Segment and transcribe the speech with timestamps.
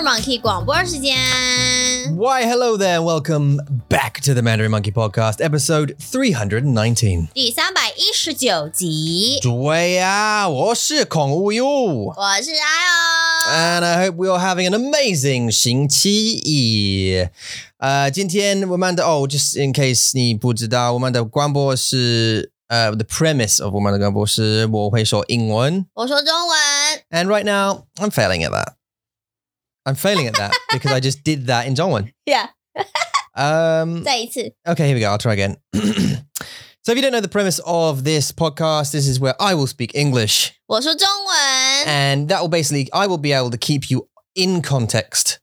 [0.00, 1.14] Monkey 广播时间。
[2.16, 3.58] Why, hello there, and welcome
[3.90, 7.28] back to the Mandarin Monkey Podcast, episode 319.
[7.34, 11.66] 第三百一十九集，对呀，我是孔无忧。
[11.66, 17.26] 我是阿 And I hope we are having an amazing 星期一。
[17.76, 25.84] 呃，今天我们的哦，just in case 你不知道，我们的广播是呃，the premise of 我们的广播是我会说英文。
[25.92, 26.56] 我说中文。
[27.10, 28.72] And right now, I'm failing at that.
[29.85, 32.11] I'm failing at that because I just did that in Zhongwen.
[32.25, 32.47] Yeah.
[33.35, 34.53] um, 再一次。
[34.65, 35.07] okay, here we go.
[35.07, 35.57] I'll try again.
[35.73, 39.67] so, if you don't know the premise of this podcast, this is where I will
[39.67, 45.37] speak English, 我说中文，and that will basically I will be able to keep you in context.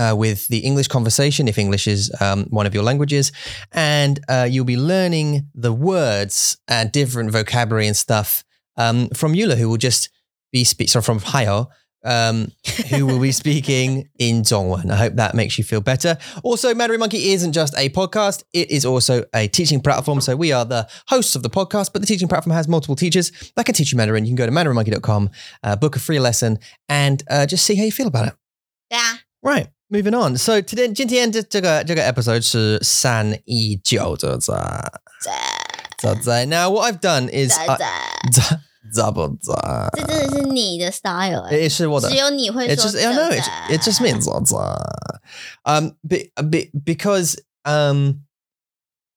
[0.00, 3.32] Uh, with the English conversation, if English is um, one of your languages,
[3.72, 8.44] and uh, you'll be learning the words and different vocabulary and stuff
[8.76, 10.08] um, from Yula, who will just
[10.52, 10.88] be speak.
[10.88, 11.66] So from Hayo,
[12.04, 12.52] um,
[12.90, 14.90] who will be speaking in Zhongwen.
[14.90, 16.16] I hope that makes you feel better.
[16.42, 20.20] Also, Mandarin Monkey isn't just a podcast, it is also a teaching platform.
[20.20, 23.32] So we are the hosts of the podcast, but the teaching platform has multiple teachers
[23.56, 24.24] that can teach you Mandarin.
[24.24, 25.30] You can go to mandarinmonkey.com,
[25.62, 28.34] uh, book a free lesson, and uh, just see how you feel about it.
[28.90, 29.16] Yeah.
[29.42, 29.68] Right.
[29.90, 30.36] Moving on.
[30.36, 32.42] So today, 今天这这个这个 episode
[36.46, 37.58] now what I've done is
[38.93, 39.53] 在，这这不这
[39.95, 44.27] 这真的是你的 style 哎，也是我的只有你会 It 说 just, I know, it, 在 it just means
[45.65, 48.25] um, be, be, because um,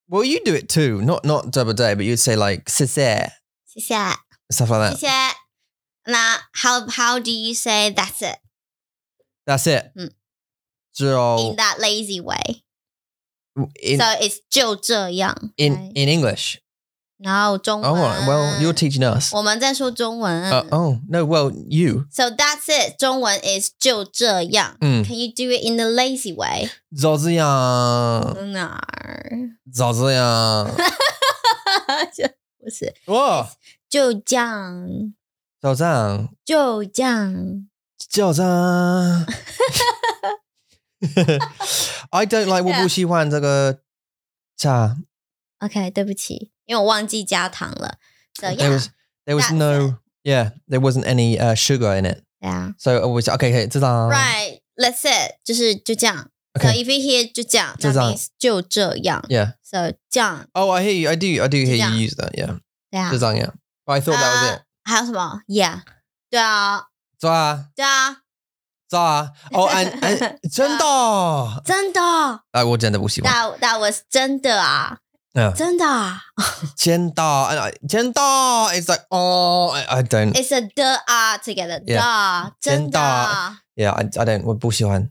[0.09, 3.33] well, you do it too, not not double day, but you'd say like 谢谢
[3.67, 3.95] 谢谢
[4.51, 5.33] stuff like 谢 that.
[5.33, 5.37] 谢。
[6.09, 8.39] 那 how how do you say that's it
[9.45, 9.91] That's it.
[9.97, 10.13] 嗯
[10.93, 12.63] So in that lazy way?
[13.83, 15.53] in so it's 就这样。
[15.57, 15.93] in right?
[15.95, 16.59] in English.
[17.21, 17.91] 然后中文。
[17.91, 19.35] Oh, well, you're teaching us.
[19.35, 20.51] 我们在说中文。
[20.51, 22.07] Uh, oh no, well you.
[22.11, 22.99] So that's it.
[22.99, 24.77] 中文 is 就这样。
[24.81, 26.71] 嗯 Can you do it in the lazy way?
[26.97, 29.57] 早这样，哪儿？
[29.73, 30.71] 早这样。
[32.15, 32.25] 就
[32.59, 33.49] 不是，哇，
[33.89, 35.15] 就这样，
[35.61, 37.69] 早上，就这样。
[38.11, 39.27] 早上。
[42.11, 43.81] I don't like 我不喜欢这个
[44.57, 44.97] 茶。
[45.61, 47.97] OK，对不起， 因为我忘记加糖了。
[48.41, 48.89] So There yeah， was
[49.25, 52.23] there was that's no yeah there wasn't any uh, sugar in it.
[52.41, 53.53] 对啊 So I was okay.
[53.53, 54.09] Okay, 知道。
[54.11, 54.61] ，Right.
[54.77, 56.29] That's it，就是就这样。
[56.61, 56.83] So Okay.
[56.83, 59.25] if you hear 就这样，就 that 这样 means 就这样。
[59.29, 59.55] Yeah.
[59.63, 61.11] So 这样， Oh, I hear you.
[61.11, 61.27] I do.
[61.43, 61.97] I do hear 就这样。
[61.99, 62.31] you use that.
[62.33, 62.61] Yeah.
[62.91, 63.19] 对啊知。
[63.19, 63.53] 道 Yeah.
[63.85, 64.59] But I thought that was it.
[64.59, 65.41] 呃还有什么？
[65.49, 65.81] Yeah，
[66.31, 66.85] 对啊，
[67.19, 68.13] 知道啊，对啊，
[68.89, 69.33] 知道啊。
[69.53, 71.63] Oh, and and 真的。
[71.65, 72.01] 真的
[72.53, 73.33] 啊，我真的不喜欢。
[73.33, 74.99] ，That that was 真的啊，
[75.35, 76.23] 嗯真的啊。
[76.77, 77.23] 真的。
[77.23, 78.21] And I 真的。
[78.21, 80.33] It's like oh, I, I don't.
[80.33, 81.97] It's a the 啊 together， Yeah
[82.49, 84.43] 的真的啊 Yeah, I I don't.
[84.45, 85.11] 我不喜欢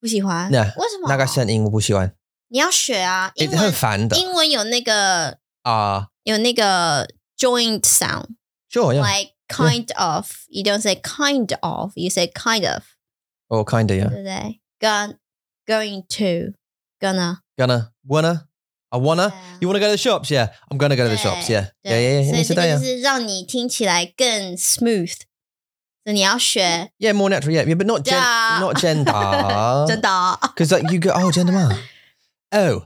[0.00, 0.50] 不喜欢。
[0.50, 1.08] Yeah，为什么？
[1.08, 2.12] 那个声音，我不喜欢。
[2.48, 6.08] 你要学啊，英很文烦的英文有那个啊。
[6.24, 7.08] 有那个
[7.38, 8.26] joint sound，
[8.70, 8.92] Sure.
[8.94, 9.00] Yeah.
[9.00, 10.30] like kind of.
[10.48, 12.82] You don't say kind of, you say kind of，
[13.48, 13.96] Or kind of.
[13.96, 14.10] Yeah.
[14.10, 14.60] 对不对？
[14.78, 15.16] Going
[15.66, 16.54] going to
[17.00, 17.90] gonna Gonna.
[18.06, 18.46] Wanna.
[18.90, 19.28] I wanna.
[19.30, 20.30] 对啊 You want to go to the shops?
[20.30, 21.48] Yeah, I'm gonna go to the shops.
[21.48, 22.28] Yeah, yeah, 对 yeah, yeah.
[22.28, 22.48] 所以 yeah.
[22.48, 22.78] 这 So 个 yeah.
[22.78, 25.12] 就是让你听起来更 smooth。
[26.02, 27.52] 所以你要学 yeah, more natural.
[27.52, 28.58] Yeah, yeah, but not gen, Yeah.
[28.60, 29.86] not gender.
[29.86, 31.76] 真的哦 Because like you go, oh, gender ma.
[32.50, 32.82] Oh,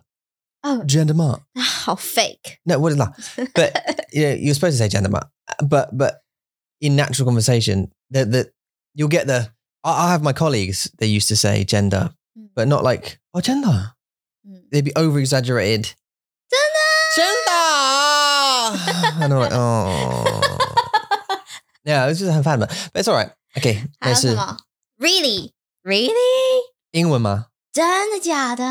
[0.62, 1.38] 哦， gender ma.
[1.58, 2.58] 好 fake。
[2.64, 3.12] No, what is that?
[3.54, 3.72] But
[4.12, 5.20] yeah, you're supposed to say gender ma.
[5.62, 6.22] But but
[6.80, 8.50] in natural conversation, the the
[8.94, 9.52] you'll get the.
[9.84, 10.90] I, I have my colleagues.
[10.98, 12.48] They used to say gender, Mm.
[12.56, 13.92] but not like oh gender.
[14.48, 15.92] 嗯 They'd be over exaggerated.
[17.16, 17.54] Gender.
[19.22, 20.24] and I'm like oh.
[21.84, 23.30] Yeah, it's just fun, but it's all right.
[23.56, 24.56] Okay, 还有什 that's 么？
[24.98, 25.52] Really,
[25.82, 26.10] really，
[26.92, 27.46] 英文吗？
[27.72, 28.64] 真的假的？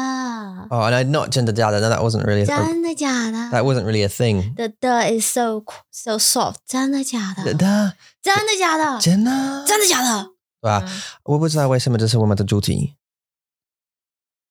[0.69, 1.79] Oh, and I not gender data.
[1.79, 4.53] No, that wasn't really a, 真的假的 that wasn't really a thing.
[4.55, 7.53] ？The the is so so soft，真的假的？
[7.53, 8.99] 的真的假的？
[8.99, 10.29] 真的真的假的？
[10.61, 10.83] 对吧？
[11.23, 12.95] 我不知道为什么这是我们的主题。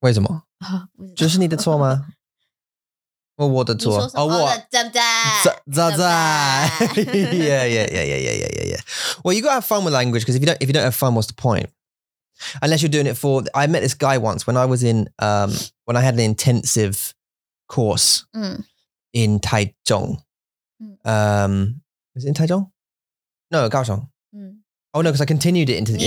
[0.01, 0.45] 为什么？
[0.59, 2.07] 啊，不知道这是你的错吗？
[3.37, 5.01] 哦，我的你说错哦，什么我的对不对？
[5.45, 8.81] 在在在对不 对 yeah, yeah, yeah, yeah, yeah, yeah, yeah, yeah.
[9.25, 10.95] Well, you gotta have fun with language because if you don't, if you don't have
[10.95, 11.71] fun, what's the point?
[12.61, 13.43] Unless you're doing it for.
[13.55, 15.53] I met this guy once when I was in, um,
[15.85, 17.15] when I had an intensive
[17.69, 18.65] course 嗯
[19.13, 20.19] in Taichung.
[20.83, 20.99] Mm.
[21.07, 21.83] Um,
[22.15, 22.71] was it in Taichung?
[23.51, 24.09] No, Kaohsiung.
[24.98, 26.00] Oh no, because I continued it into the.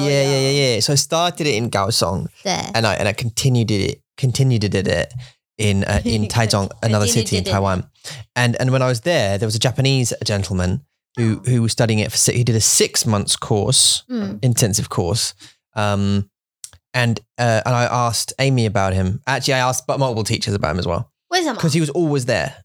[0.00, 0.80] yeah, yeah, yeah, yeah.
[0.80, 2.28] So I started it in Kaohsiung,
[2.74, 5.12] and I and I continued it continued it it
[5.58, 7.44] in uh, in Taichung, another city in.
[7.44, 7.88] Taiwan.
[8.34, 10.80] And and when I was there, there was a Japanese gentleman
[11.16, 14.36] who who was studying it for he did a six months course, hmm.
[14.42, 15.34] intensive course.
[15.74, 16.30] Um,
[16.94, 19.20] and uh, and I asked Amy about him.
[19.26, 21.12] Actually, I asked but multiple teachers about him as well
[21.54, 22.64] Because he was always there.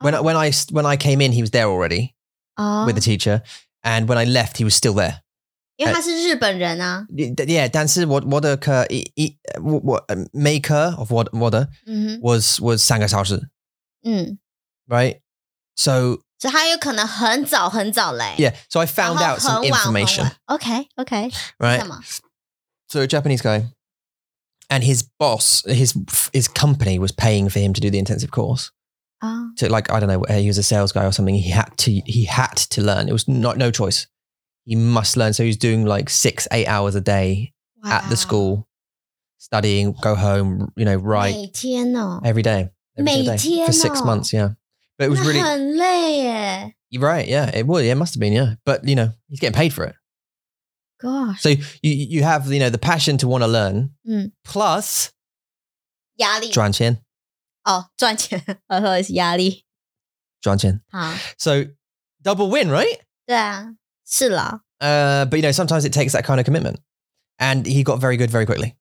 [0.00, 2.14] When I, when I when I came in, he was there already
[2.58, 2.86] oh.
[2.86, 3.42] with the teacher.
[3.83, 5.21] and when I left, he was still there.
[5.77, 7.05] 因为他是日本人啊。
[7.09, 13.49] Yeah, 但是我我的课一一我我每课 of 我我的嗯哼， was was 三个小时
[14.03, 14.37] 嗯，
[14.87, 15.19] right?
[15.77, 18.35] So 所以他有可能很早很早来。
[18.37, 21.79] yeah, so I 然 found 后 out some 很晚很 information, 晚 OK OK， right?
[21.79, 22.01] 什么？
[22.89, 23.67] So a Japanese guy,
[24.67, 25.93] and his boss, his
[26.33, 28.69] his company was paying for him to do the intensive course.
[29.19, 31.35] 啊 To like I don't know, he was a sales guy or something.
[31.35, 33.07] He had to he had to learn.
[33.09, 34.07] It was not no choice.
[34.65, 35.33] He must learn.
[35.33, 38.67] So he was doing like six eight hours a day at the 哇 school,
[39.37, 44.05] studying, go home, you know, write 每天哦， every day, every single day, for six 每天哦。
[44.05, 44.33] months.
[44.33, 44.55] Yeah,
[44.97, 46.75] but it was 那 really 很累耶。
[46.91, 47.27] you're right.
[47.27, 47.85] Yeah, it would.
[47.85, 48.33] It must have been.
[48.33, 49.95] Yeah, but you know, he's getting paid for it.
[51.01, 55.09] Gosh， So you you have you know the passion to want to learn, 嗯， plus
[56.17, 57.02] 压力赚钱
[57.63, 59.65] 哦，赚钱，呃，或者是压力。
[60.41, 61.51] 赚钱好， So
[62.23, 62.99] double win, right?
[63.25, 63.75] 对啊，
[64.05, 64.63] 是啦。
[64.79, 66.77] Uh, but you know, sometimes it takes that kind of commitment.
[67.37, 68.75] And he got very good very quickly.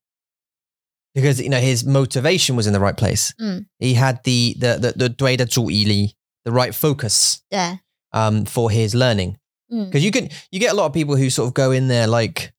[1.15, 3.33] Because you know his motivation was in the right place.
[3.39, 6.15] 嗯， He had the the the the 对的注意力,
[6.45, 7.81] the right focus 对，
[8.13, 9.37] um for his learning.
[9.69, 11.89] 嗯， Because you can you get a lot of people who sort of go in
[11.89, 12.53] there like,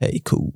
[0.00, 0.52] hey, cool.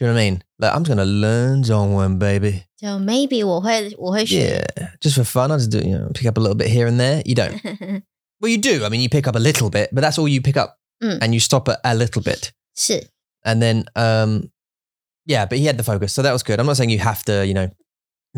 [0.00, 0.42] Do you know what I mean?
[0.58, 2.64] Like I'm just gonna learn Zhongwen, baby.
[2.78, 4.62] 就 maybe 我会我会学。
[4.76, 5.50] Yeah, just for fun.
[5.50, 7.22] I just do you know pick up a little bit here and there.
[7.24, 8.02] You don't.
[8.40, 8.84] Well, you do.
[8.84, 11.18] I mean, you pick up a little bit, but that's all you pick up, Mm.
[11.22, 13.08] and you stop at a little bit, 是，
[13.44, 14.50] and then, um,
[15.26, 15.46] yeah.
[15.46, 16.60] But he had the focus, so that was good.
[16.60, 17.70] I'm not saying you have to, you know,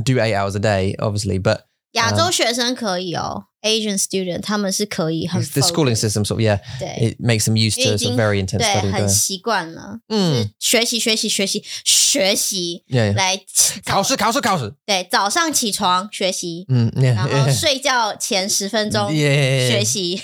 [0.01, 1.63] do eight hours a day, obviously, but
[1.95, 7.98] 亚洲学生可以哦 ，Asian student 他们是可以很 the schooling sort of, yeah, 对 it makes them used to
[7.98, 8.92] some very intense 对，study.
[8.92, 13.16] 很习惯了，嗯学习学习学习学习 Yeah, yeah.
[13.16, 13.40] 来
[13.86, 14.74] 考试，考试，考试。
[14.86, 17.52] 对，早上起床学习，Mm, yeah, 然后 yeah.
[17.52, 19.68] 睡觉前十分钟 Yeah.
[19.68, 20.18] 学习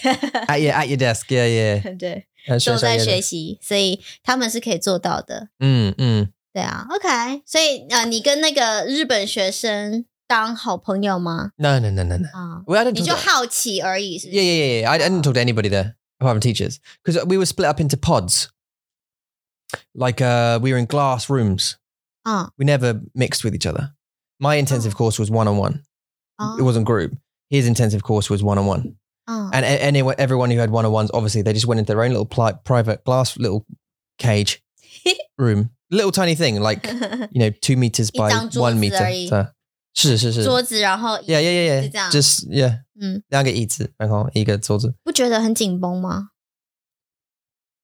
[0.47, 1.97] ，At your at your desk, yeah, yeah.
[1.97, 5.47] 对，Uh, 都在学习，所以他们是可以做到的。
[5.57, 6.27] Mm, mm.
[6.51, 11.52] 对啊，OK，所以呃，你跟那个日本学生当好朋友吗？
[11.56, 12.29] No, no, no, no, no.
[12.32, 14.91] 啊， Well, I didn't 你 talk 就 to, 好奇而已，是不是 yeah, yeah, yeah, yeah.
[14.91, 17.81] I, I didn't talk to anybody there apart from teachers because we were split up
[17.81, 18.49] into pods.
[19.94, 21.76] Like uh, we were in glass rooms.
[22.25, 23.93] 啊 We never mixed with each other.
[24.41, 25.82] My intensive course was one on one.
[26.38, 27.12] 啊 It wasn't group.
[27.50, 28.96] His intensive course was one on one.
[29.26, 31.93] 啊 And a- anyone, everyone who had one on ones, obviously, they just went into
[31.93, 33.67] their own little pli- private glass little
[34.19, 34.62] cage
[35.38, 36.87] room, little tiny thing, like
[37.32, 39.02] you know, two meters by 一张桌子 one meter.
[39.05, 39.29] 而已。
[39.29, 39.46] So,
[39.94, 40.44] 是是是。
[40.44, 42.14] 桌子，然后 Yeah, yeah, yeah, 是这样 yeah.
[42.14, 42.81] Just yeah.
[43.00, 44.94] 嗯，两个椅子，然后一个桌子。
[45.05, 46.31] 不觉得很紧绷吗？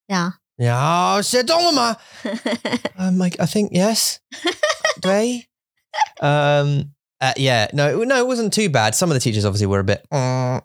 [0.07, 1.97] 对啊，要写中文吗？
[2.99, 4.17] Um, like I think yes.
[5.01, 5.47] 对。
[6.21, 6.91] Um.
[7.21, 7.69] Uh, yeah.
[7.73, 8.05] No.
[8.05, 8.17] No.
[8.17, 8.95] It wasn't too bad.
[8.95, 10.03] Some of the teachers obviously were a bit.
[10.11, 10.61] Uh,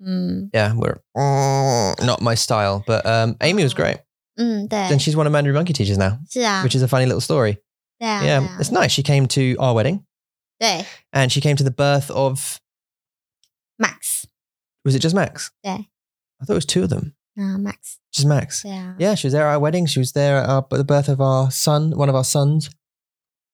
[0.00, 0.74] 嗯 yeah.
[0.74, 2.84] Were uh, not my style.
[2.86, 4.00] But um, Amy was great.
[4.36, 7.58] 嗯，对 And，she's one of Mandarin Monkey teachers now, 是啊， which is a funny little story.
[7.98, 8.40] 对啊， Yeah.
[8.40, 8.88] 对啊 It's nice.
[8.90, 10.00] She came to our wedding,
[10.58, 12.60] 对 and she came to the birth of.
[13.78, 14.26] ，Max，
[14.84, 15.50] Was it just Max?
[15.62, 15.70] 对
[16.40, 17.14] I thought it was two of them.
[17.36, 18.62] 啊，Max， Just Max.
[18.62, 19.86] 对啊 Yeah, she was there at our wedding.
[19.86, 22.70] She was there at, our, at the birth of our son, one of our sons.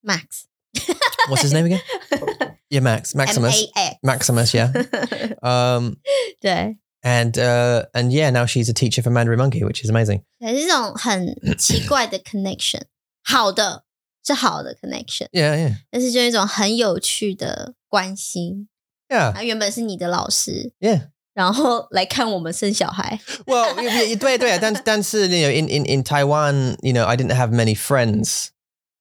[0.04, 0.46] ，Max，
[1.28, 1.80] What's his name again?
[2.68, 3.14] Yeah, Max.
[3.14, 3.62] Maximus.
[3.62, 4.72] M A X， Maximus, yeah.
[5.42, 5.96] Um,
[6.42, 10.22] 对， and uh, and yeah, now she's a teacher for Mandarin Monkey, which is amazing.
[10.38, 12.82] 也是这种很奇怪的 connection，
[13.24, 13.83] 好的
[14.25, 18.67] 是好的 connection，Yeah, yeah, 但是就一种很有趣的关系。
[19.07, 21.09] yeah, 他原本是你的老师，yeah.
[21.33, 23.19] 然后来看我们生小孩。
[23.45, 28.47] Well, yeah, 对对，但但是 you know, in, in in Taiwan, you know, I didn't have many friends.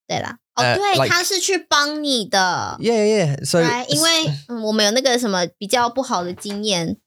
[0.07, 2.77] 对啦，哦，呃对，like- 他是去帮你的。
[2.81, 3.45] Yeah, yeah, yeah.
[3.47, 6.99] So 来，因为嗯，我们有那个什么比较不好的经验，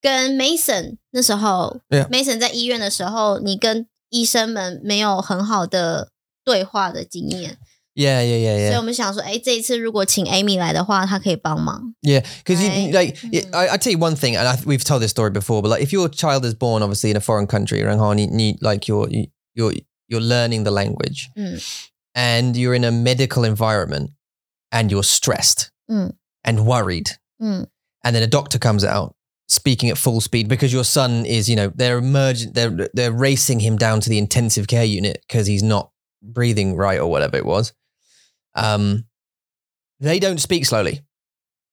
[0.00, 1.80] 跟 Mason 那时候.
[1.90, 6.11] Mason 在医院的时候，你跟医生们没有很好的
[6.43, 7.57] 对话的经验，
[7.95, 8.77] yeah, yeah, yeah, 所以 yeah.
[8.77, 11.93] 我们想说，哎，这一次如果请 Amy 来的话，她可以帮忙。
[12.01, 12.91] Yeah, because you, Right.
[12.93, 13.55] like it, Mhm.
[13.55, 15.81] I, I tell you one thing, and I, we've told this story before, but like
[15.83, 19.73] if your child is born obviously in a foreign country, 然后你你 like you're you- you're
[20.07, 21.59] you're learning the language, 嗯
[22.13, 24.11] and you're in a medical environment,
[24.71, 26.13] and you're stressed Mm.
[26.43, 27.67] and worried, 嗯
[28.03, 29.15] and then a doctor comes out
[29.49, 33.59] speaking at full speed because your son is, you know, they're emergent, they're they're racing
[33.59, 35.89] him down to the intensive care unit because he's not
[36.21, 37.73] breathing right or whatever it was.
[38.55, 39.05] Um,
[39.99, 41.01] they don't speak slowly,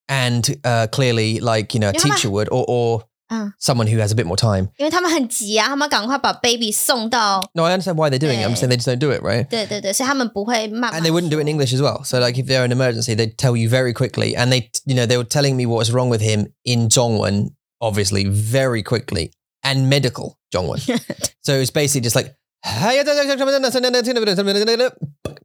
[0.07, 3.87] and uh, clearly, like you know, a Yeah, but- teacher would, or or 嗯， someone
[3.87, 4.69] who has a bit more time.
[4.77, 8.45] 因为他们很急啊，他们赶快把 baby 送到， No, I understand why they're doing it.
[8.45, 8.55] I'm Yeah.
[8.55, 9.47] saying they just don't do it, right?
[9.49, 12.03] 对对对，所以他们不会慢慢 And they wouldn't do it in English as well.
[12.03, 14.35] So, like, if they're an emergency, they'd tell you very quickly.
[14.35, 17.55] And they, you know, they were telling me what was wrong with him in Zhongwen,
[17.81, 19.31] obviously, very quickly,
[19.63, 20.81] and medical Zhongwen.
[21.41, 22.35] so it was basically just like,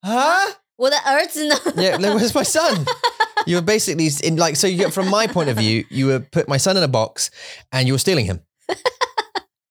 [0.04, 0.54] huh?
[0.78, 1.56] 我的儿子呢？
[1.78, 2.86] Yeah, no, where's my son?
[3.46, 4.68] You were basically in like so.
[4.68, 7.30] You get from my point of view, you were put my son in a box,
[7.72, 8.42] and you were stealing him.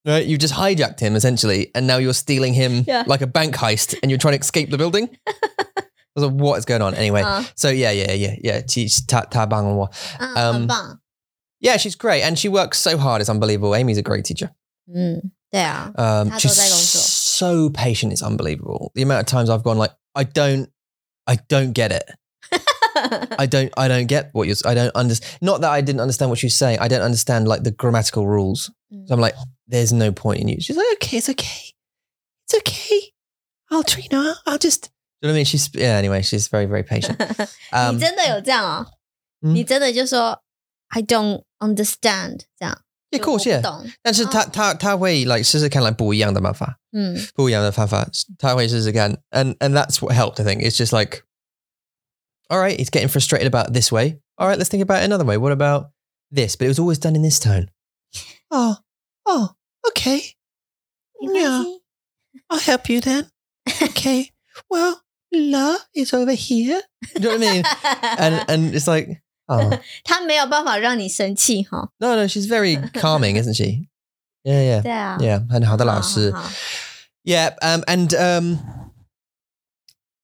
[0.07, 3.05] Right, you just hijacked him essentially, and now you're stealing him Yeah.
[3.07, 5.09] like a bank heist, and you're trying to escape the building.
[5.27, 5.33] I
[6.17, 6.95] was like, what is going on?
[6.95, 8.63] Anyway, 嗯 so yeah, yeah, yeah, yeah.
[8.67, 9.89] She's ta ta bang wa.
[10.21, 11.01] 嗯， Um, 很棒。
[11.61, 13.21] Yeah, she's great, and she works so hard.
[13.21, 13.75] It's unbelievable.
[13.75, 14.51] Amy's a great teacher.
[14.87, 17.01] 嗯，对啊， Um, 她都 she's 在工作。
[17.01, 18.13] so patient.
[18.13, 18.91] It's unbelievable.
[18.95, 20.69] The amount of times I've gone like, I don't,
[21.27, 22.05] I don't get it.
[23.37, 26.31] I don't I don't get what you're I don't understand not that I didn't understand
[26.31, 26.79] what she was saying.
[26.81, 28.71] I don't understand like the grammatical rules.
[29.07, 29.35] So I'm like,
[29.67, 30.61] there's no point in you.
[30.61, 31.75] She's like, okay, it's okay.
[32.47, 33.13] It's okay.
[33.71, 34.89] I'll try you know, I'll just Do
[35.23, 35.45] you know what I mean?
[35.45, 37.19] She's yeah, anyway, she's very, very patient.
[37.19, 38.87] 你 Um 真 的有这样哦？
[39.43, 40.41] 嗯你真的就说
[40.89, 43.63] I don't understand 这样 yeah, of 就 course, 我不 yeah.
[43.63, 43.91] 懂。
[44.03, 50.41] 但是他他他会 like 试试看 like 不一样的办法，嗯不一样的方法，他会试试看 and and that's what helped.
[50.41, 51.23] I think it's just like,
[52.49, 54.21] all right, he's getting frustrated about this way.
[54.37, 55.37] All right, let's think about it another way.
[55.37, 55.91] What about
[56.31, 56.57] this?
[56.57, 57.71] But it was always done in this tone.
[58.51, 58.79] Oh,
[59.27, 59.55] oh,
[59.89, 60.35] okay.
[61.21, 61.83] 没关系
[62.49, 63.29] I'll help you then.
[63.81, 64.31] Okay.
[64.69, 65.01] well,
[65.33, 66.83] la is over here.
[67.15, 67.65] You know what I mean?
[68.19, 69.73] and and it's like, oh
[70.05, 71.91] 他没有办法让你生气哈。
[71.99, 73.89] no, no, she's very calming, isn't she?
[74.43, 75.51] Yeah, yeah, 对啊， yeah.
[75.51, 76.31] 很好的老师。
[76.31, 76.53] 好好好
[77.27, 78.59] Yeah, um, and um,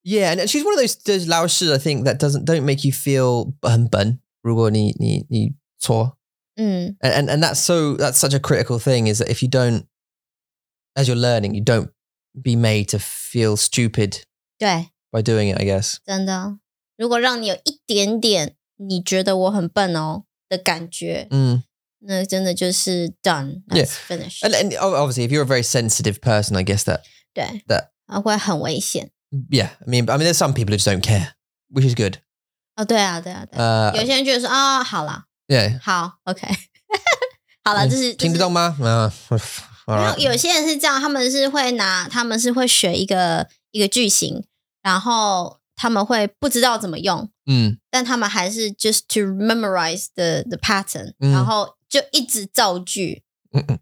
[0.04, 2.92] yeah, and she's one of those those 老师 I think that doesn't don't make you
[2.92, 4.21] feel 很笨。
[4.42, 6.19] 如果你你你错，
[6.57, 9.87] 嗯 and, and and that's so that's such a critical thing is that if you don't,
[10.95, 11.90] as you're learning, you don't
[12.35, 14.25] be made to feel stupid
[14.59, 15.59] 对， by doing it.
[15.59, 15.97] I guess.
[16.04, 16.59] 真的，
[16.99, 21.63] 如果让你有一点点 你觉得我很笨哦的感觉，Mm.
[22.00, 23.86] 那真的就是 done，Yeah.
[23.86, 24.44] that's finished。
[24.44, 27.01] And, and obviously, if you're a very sensitive person, I guess that
[27.34, 29.12] 对，that 啊会很危险。
[29.50, 29.72] yeah.
[29.82, 31.34] I mean, I mean, there's some people who just don't care,
[31.70, 32.20] which is good.
[32.75, 33.91] 哦，对啊，对啊，对啊。
[33.91, 35.79] Uh, 有些人觉得说啊，好啦，yeah.
[35.82, 36.48] 好，OK，
[37.63, 39.10] 好了，这是听得懂吗？Uh,
[39.88, 44.46] all 然.后有些人是这样，他们是会拿，他们是会学一个一个句型，
[44.84, 47.77] 然后他们会不知道怎么用，Mm.
[47.91, 53.79] 但他们还是 just to memorize the the pattern，、嗯然后就一直造句，嗯嗯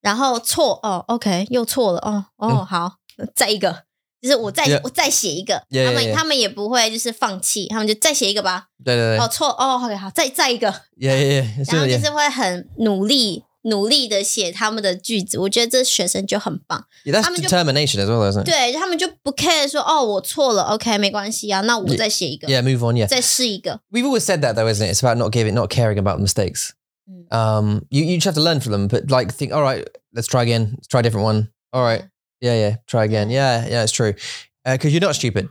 [0.00, 2.96] 然后错哦，OK，又错了哦哦，嗯好，
[3.34, 3.84] 再一个，
[4.20, 4.80] 就是我再 Yeah.
[4.84, 6.14] 我再写一个 Yeah, 他们 yeah.
[6.14, 10.66] 他们也不会就是放弃，他们就再写一个吧，对对对哦错哦，OK，好，再再一个
[11.00, 16.85] 然后就是会很努力努力的写他们的句子，我觉得这学生就很棒。
[17.03, 18.45] yeah, that's 他们就- determination as well, isn't it?
[18.45, 22.95] 对他们就不 care 说哦，我错了，OK，没关系啊，那我再写一个 Yeah, move on.
[22.95, 23.81] Yeah, 再试一个。
[23.91, 24.93] we've always said that though, isn't it?
[24.93, 26.71] It's about not giving, not caring about mistakes.
[27.09, 27.27] Mm.
[27.35, 30.27] Um, you you just have to learn from them, but like think, all right, let's
[30.27, 30.75] try again.
[30.77, 31.49] Let's try a different one.
[31.73, 32.03] All right,
[32.39, 33.29] yeah, yeah, try again.
[33.29, 34.13] Yeah, yeah, it's true.
[34.63, 35.49] Because you're not stupid.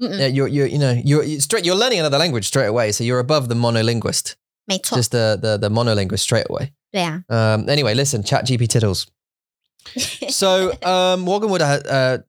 [0.00, 1.64] 嗯嗯， Yeah, you're you're you know you're you're straight.
[1.64, 4.34] You're learning another language straight away, so you're above the monolinguist,
[4.66, 6.72] 没错， just the the the monolinguist straight away.
[6.91, 9.05] 对啊，Um, anyway, listen, chat GP tittles.
[10.29, 12.23] So, um, 我跟我的呃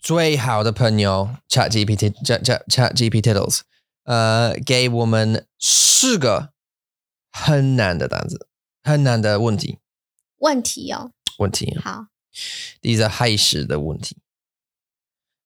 [0.00, 3.60] 最好的朋友 Chat GPT Chat Chat Chat GPT tittles，
[4.04, 6.52] 呃，给我们四个
[7.30, 8.48] 很难的单词，
[8.82, 9.78] 很难的问题，
[10.38, 12.06] 问题哦，问题，好
[12.80, 14.18] 第一个还是的问题。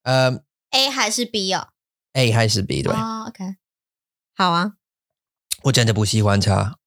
[0.03, 1.69] 呃，A 还是 B 哦
[2.15, 2.93] ？，A 还是 B 对？
[2.93, 3.57] 哦，OK，
[4.35, 4.73] 好啊，
[5.65, 6.79] 我真的不喜欢茶。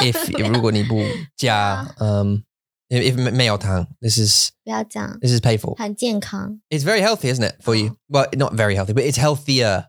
[0.12, 1.02] if 如果你不
[1.36, 2.44] 加嗯。
[2.90, 5.76] If mayo tang, this is 不要讲 this is painful.
[5.78, 7.96] 很健康，it's very healthy, isn't it, for you?
[8.08, 9.86] Well, not very healthy, but it's healthier.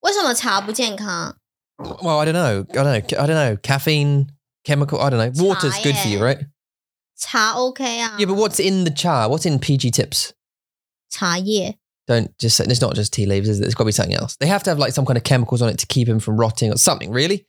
[0.00, 1.36] 为什么茶不健康
[1.76, 2.64] ？Well, I don't know.
[2.70, 3.18] I don't know.
[3.18, 3.56] I don't know.
[3.58, 4.28] Caffeine,
[4.64, 4.98] chemical.
[4.98, 5.30] I don't know.
[5.44, 6.22] Water's good for you, eh.
[6.22, 6.46] right?
[7.18, 8.16] 茶 OK 啊。
[8.18, 9.28] Yeah, but what's in the char?
[9.28, 10.32] What's in PG tips?
[11.10, 12.60] 茶叶 Don't just.
[12.60, 13.48] It's not just tea leaves.
[13.48, 13.66] Is it?
[13.66, 14.36] It's got to be something else.
[14.38, 16.38] They have to have like some kind of chemicals on it to keep them from
[16.38, 17.10] rotting or something.
[17.10, 17.46] Really?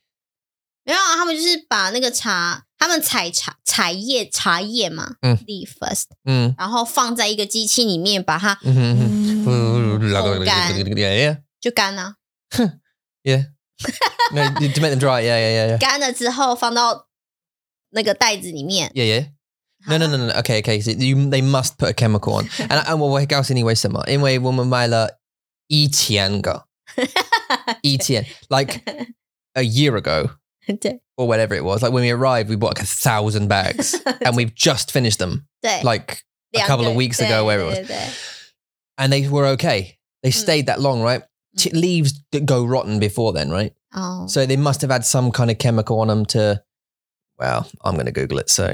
[0.88, 1.16] 没有啊？
[1.16, 6.54] 他们就是把那个茶，他们采茶采叶茶叶嘛，嗯，leaf first，Mm.
[6.56, 9.44] 然后放在一个机器里面，把它 Mm-hmm.
[9.44, 12.14] 烘干 Yeah, yeah, 就干了
[13.22, 13.48] ，yeah.
[14.32, 15.22] no, to make them dry.
[15.22, 15.78] Yeah, yeah, yeah.
[15.78, 17.08] 干了之后放到
[17.90, 18.90] 那个袋子里面。
[18.94, 19.30] Yeah, yeah.
[19.86, 20.32] No, no, no, no.
[20.40, 20.80] Okay, okay.
[20.80, 22.48] So you, they must put a chemical on.
[22.68, 24.02] And and 我会告诉你为什么？
[24.08, 25.18] 因为我们买了
[25.66, 26.66] 一千个
[27.82, 28.26] ETN.
[28.48, 28.80] Like
[29.52, 30.30] a year ago
[30.79, 31.81] 对 or whatever it was.
[31.81, 35.47] Like when we arrived, we bought like a thousand bags and we've just finished them.
[35.61, 37.77] 对， Like 两 couple of 个 weeks 对 ago, where it 对 was.
[37.79, 38.07] 对对
[38.97, 39.97] and they were okay.
[40.23, 40.43] They Mm.
[40.43, 41.23] stayed that long, right?
[41.57, 43.73] T- leaves that go rotten before then, right?
[43.93, 46.63] 哦， So they must have had some kind of chemical on them to.
[47.37, 48.49] Well, I'm going to Google it.
[48.49, 48.67] So,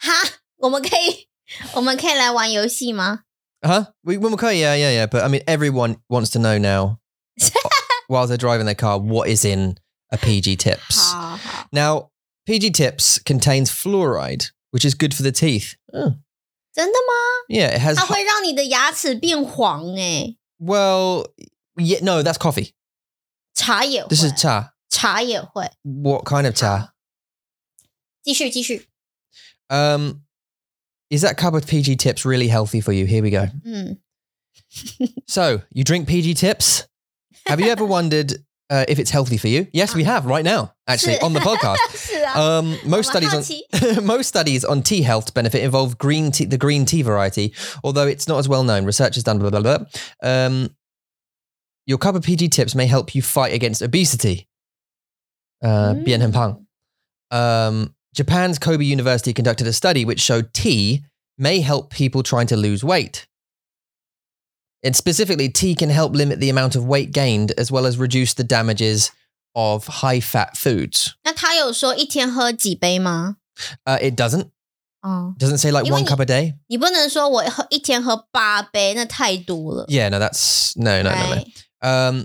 [0.00, 0.12] 哈，
[0.58, 1.28] 我们可以
[1.74, 3.20] 我们可以来玩游戏吗？
[3.62, 3.86] huh?
[4.02, 5.06] We, well, okay, yeah, yeah, yeah.
[5.06, 6.98] But I mean, everyone wants to know now,
[8.08, 9.78] while they're driving their car, what is in
[10.12, 10.99] a PG Tips.
[11.30, 12.10] 好好， Now,
[12.46, 15.74] PG Tips contains fluoride, which is good for the teeth.
[15.92, 16.14] Oh,
[16.72, 17.46] 真的吗？
[17.48, 17.94] yeah, it has.
[17.96, 21.26] 它会让你的牙齿变黄哎， Well,
[21.76, 22.72] yeah, no, that's coffee.
[23.54, 24.72] 茶也会， This is cha.
[24.90, 25.70] 茶也会。
[25.82, 26.92] What kind of cha?
[28.22, 28.88] 继续继续，
[29.68, 30.22] Um,
[31.10, 33.06] is that cup of PG tips really healthy for you?
[33.06, 33.48] Here we go.
[33.64, 33.98] 嗯，
[35.26, 36.84] So you drink PG tips.
[37.46, 39.67] Have you ever wondered uh, if it's healthy for you.
[39.73, 42.09] Yes, we have right now, actually, on the podcast.
[42.31, 46.85] Um, most studies on most studies on tea health benefit involve green tea, the green
[46.85, 48.85] tea variety, although it's not as well known.
[48.85, 49.79] Research has done blah blah blah.
[50.23, 50.73] Um,
[51.85, 54.47] your cup of PG tips may help you fight against obesity.
[55.61, 56.05] Uh, mm.
[56.05, 56.65] Bien
[57.31, 61.03] Um, Japan's Kobe University conducted a study which showed tea
[61.37, 63.27] may help people trying to lose weight.
[64.82, 68.34] And specifically, tea can help limit the amount of weight gained as well as reduce
[68.34, 69.10] the damages
[69.54, 71.14] of high fat foods.
[71.24, 73.36] 那他有说一天喝几杯吗？
[73.84, 74.50] Uh, it doesn't.
[75.02, 76.54] 哦， Doesn't say like You one want- cup a day.
[76.68, 79.86] 你不能说我喝一天喝八杯，那太多了。
[79.88, 81.36] Yeah, no, that's no, no, no, no.
[81.36, 81.46] Right.
[81.80, 82.24] Um,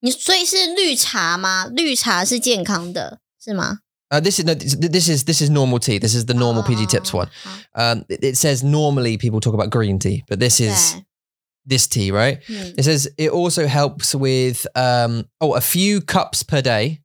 [0.00, 1.66] 你所以是绿茶吗？
[1.66, 5.98] 绿茶是健康的，是吗 uh, this is no, this this is this is normal tea.
[5.98, 7.28] This is the normal PG tips 哦 one.
[7.42, 11.04] 好 Um, it, it says normally people talk about green tea, but this is 对，
[11.66, 12.40] this tea, right?
[12.48, 17.00] 嗯， It says it also helps with um, oh a few cups per day.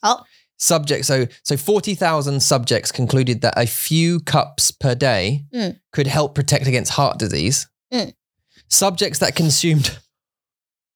[0.00, 0.24] 好，
[0.56, 5.80] Subject so so forty thousand subjects concluded that a few cups per day Mm.
[5.92, 7.66] could help protect against heart disease.
[7.92, 8.14] Mm.
[8.68, 9.98] Subjects that consumed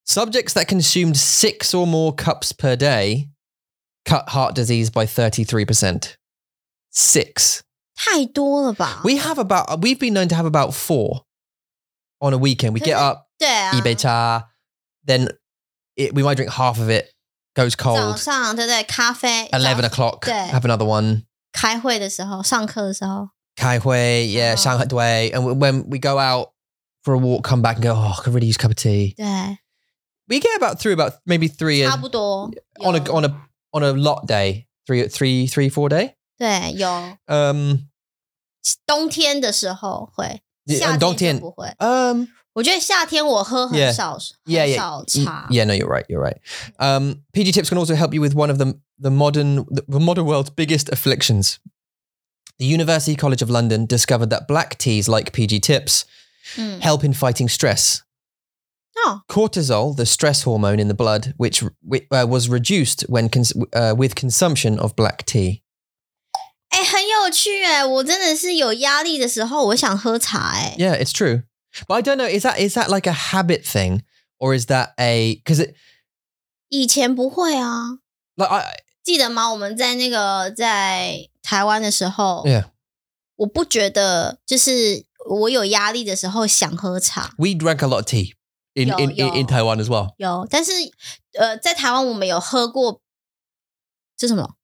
[0.05, 3.29] subjects that consumed six or more cups per day
[4.05, 6.17] cut heart disease by thirty three percent.
[6.91, 7.63] Six.
[7.97, 9.03] 太多了吧？
[9.05, 11.25] We have about we've been known to have about four
[12.23, 12.73] on a weekend.
[12.75, 14.49] We get Cause- up 对啊， eBay cha,
[15.07, 15.29] then
[15.97, 17.07] it, we might drink half of it,
[17.55, 18.17] goes 早 cold.
[18.19, 18.83] 上对不对？
[18.85, 20.51] 咖啡 Eleven 早 o'clock, Yeah.
[20.51, 21.25] have another one.
[21.53, 24.57] 开会的时候，上课的时候， Kai Hui, yeah, Oh.
[24.59, 25.33] Shanghai Dui.
[25.33, 26.53] And w- when we go out
[27.03, 28.77] for a walk, come back and go, oh, I could really use a cup of
[28.77, 29.15] tea.
[29.17, 29.59] 对，
[30.29, 32.51] We get about through about maybe three a, 差不多
[32.81, 33.35] on a 有 on a
[33.73, 36.15] on a lot day, three three three four day.
[36.37, 36.89] 对有
[37.27, 37.87] Um,
[38.87, 41.69] 冬天的时候会， Yeah, 夏 and 冬天天就不会。
[41.79, 43.93] um, 我觉得夏天我喝很 Yeah.
[43.93, 45.47] 少 yeah, 很 yeah, 少 y- 茶。
[45.51, 45.65] yeah.
[45.65, 46.05] No, you're right.
[46.09, 46.39] You're right.
[46.79, 50.27] Um, PG tips can also help you with one of the the modern the modern
[50.27, 51.59] world's biggest afflictions.
[52.59, 56.03] The University College of London discovered that black teas like PG tips
[56.57, 58.01] 嗯， help in fighting stress.
[59.07, 63.95] 哦， Cortisol, the stress hormone in the blood, which uh, was reduced when cons- uh,
[63.97, 65.62] with consumption of black tea.
[67.24, 67.86] 哎，很有趣哎！
[67.86, 70.76] 我真的是有压力的时候，我想喝茶哎。
[70.78, 71.44] Yeah, it's true.
[71.88, 72.28] But I don't know.
[72.28, 74.02] Is that is that like a habit thing,
[74.38, 75.76] or is that a because it
[76.70, 78.00] 以前不会啊
[78.36, 79.52] ，like I 记得吗？
[79.52, 82.66] 我们在那个在台湾的时候 yeah
[83.38, 88.34] 我不觉得就是我有压力的时候想喝茶，we drank a lot of tea
[88.74, 89.48] in in, in, in.
[89.48, 90.14] Taiwan as well.
[90.18, 90.72] 有，但是
[91.40, 93.02] 呃，在台湾我们有喝过
[94.16, 94.56] 这什么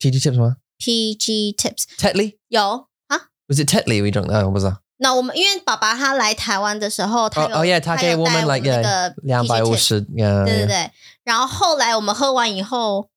[0.00, 0.56] PG tips, huh?
[0.78, 3.28] PG Tips Tetley 有啊。
[3.48, 4.30] was it Tetley we drank?
[4.30, 4.78] Oh, was that?
[4.98, 10.66] 那我们因为爸爸他来台湾的时候，他有、Oh, oh yeah, 他给有带我们 like 那个两百五十.对对 yeah.
[10.66, 10.90] 对。
[11.22, 13.10] 然后后来我们喝完以后，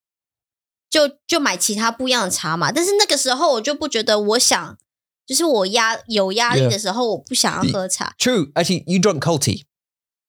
[0.89, 2.72] 就就买其他不一样的茶嘛。
[2.72, 4.78] 但是那个时候我就不觉得我想，
[5.26, 8.13] 就是我压有压力的时候，我不想要喝茶。
[8.17, 8.52] True.
[8.54, 9.63] Actually, you drank cold tea.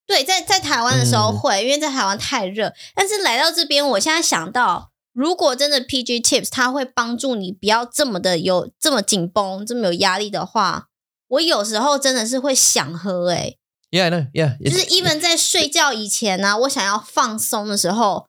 [0.07, 2.73] 对，在在台湾的时候嗯会，因为在台湾太热。
[2.95, 10.87] 但是来到这边，我现在想到，如果真的 PG Tips 它会帮助你不要这么的有这么紧绷、这么有压力的话，
[11.27, 13.57] 我有时候真的是会想喝、欸。
[13.91, 14.31] Yeah, I know.
[14.31, 14.57] Yeah.
[14.63, 18.27] 就是 even 在睡觉以前呢、我想要放松的时候，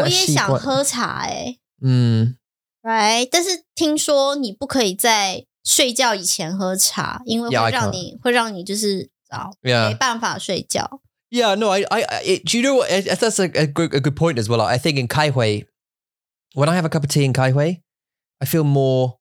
[0.00, 2.34] 我也想喝茶、欸，Mm.
[2.82, 3.28] 哎，right？
[3.30, 11.00] 但是听说你不可以在睡觉以前喝茶，因为会让.你会让你就是啊.没办法睡觉。
[11.30, 12.90] Yeah, no, I, I, I it, do you know what?
[12.90, 14.60] I- That's a, a, good, a good point as well.
[14.60, 15.66] I think in Kaihui,
[16.53, 17.81] when I have a cup of tea in Kaihui,
[18.39, 19.17] I feel more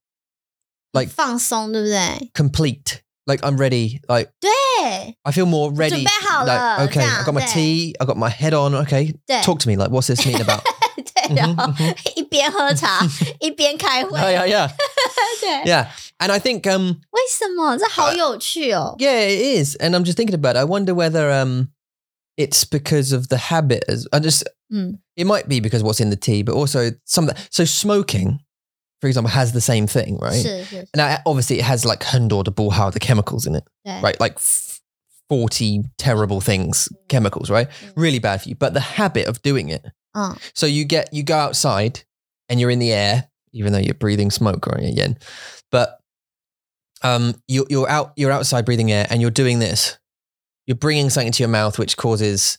[0.93, 2.31] like 放松，对不对？
[2.35, 3.03] complete.
[3.27, 4.01] Like I'm ready.
[4.09, 4.49] Like 对，
[4.81, 5.91] 对 I feel more ready.
[5.91, 7.95] 准备好了 Like, okay, 这样， I got my 对 tea.
[7.99, 8.75] I got my head on.
[8.87, 9.77] Okay, 对 talk to me.
[9.77, 10.63] Like, what's this mean about?
[10.97, 11.73] 对，然后
[12.17, 13.07] 一边喝茶
[13.41, 14.71] 一边开会， yeah, yeah, yeah,
[15.41, 15.87] 对， yeah.
[16.19, 17.77] And I think, um, 为什么？
[17.77, 18.97] 这好有趣哦。
[18.99, 19.77] yeah, it is.
[19.77, 20.61] And I'm just thinking about it.
[20.61, 21.69] I wonder whether, um,
[22.37, 23.85] it's because of the habit.
[23.89, 26.91] As I just, 嗯 it might be because of what's in the tea, but also
[27.05, 27.31] some.
[27.51, 28.41] So smoking,
[29.01, 30.43] for example, has the same thing, right?
[30.43, 34.19] 是是， Now, obviously, it has like hundred bullhau the chemicals in it, 对 right?
[34.21, 34.81] Like f-
[35.29, 37.69] forty terrible things, chemicals, right?
[37.69, 37.93] Mm.
[37.97, 38.55] Really bad for you.
[38.57, 39.85] But the habit of doing it.
[40.15, 42.05] 嗯 So you get you go outside
[42.49, 44.85] and you're in the air, even though you're breathing smoke, right?
[44.85, 45.19] Again,
[45.71, 46.01] but
[47.03, 49.99] um, you're you're out you're outside breathing air and you're doing this.
[50.67, 52.59] You're bringing something to your mouth, which causes,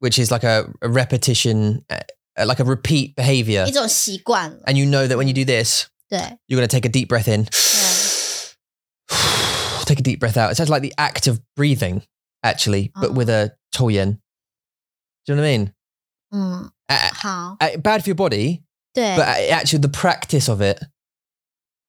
[0.00, 3.66] which is like a, a repetition, uh, like a repeat behavior.
[3.66, 6.90] 一种习惯了， And you know that when you do this, 对 you're going to take a
[6.90, 7.46] deep breath in,
[9.84, 10.50] take a deep breath out.
[10.50, 12.02] It sounds like the act of breathing,
[12.42, 13.14] actually, but Oh.
[13.14, 14.18] with a choyen.
[15.26, 15.72] Do you know what I mean?
[16.32, 18.62] 嗯， Uh, 好， uh, bad for your body,
[18.94, 20.78] 对 but uh, actually the practice of it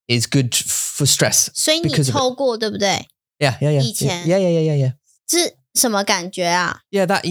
[0.08, 1.50] is good for stress.
[1.54, 2.18] 所以你 because of it.
[2.18, 3.08] 抽过对不对？
[3.40, 3.82] Yeah, yeah, yeah.
[3.82, 4.26] 以前。
[4.28, 4.94] Yeah, yeah, yeah, yeah, yeah.
[5.28, 6.82] 是什么感觉啊？
[6.90, 7.26] Yeah, that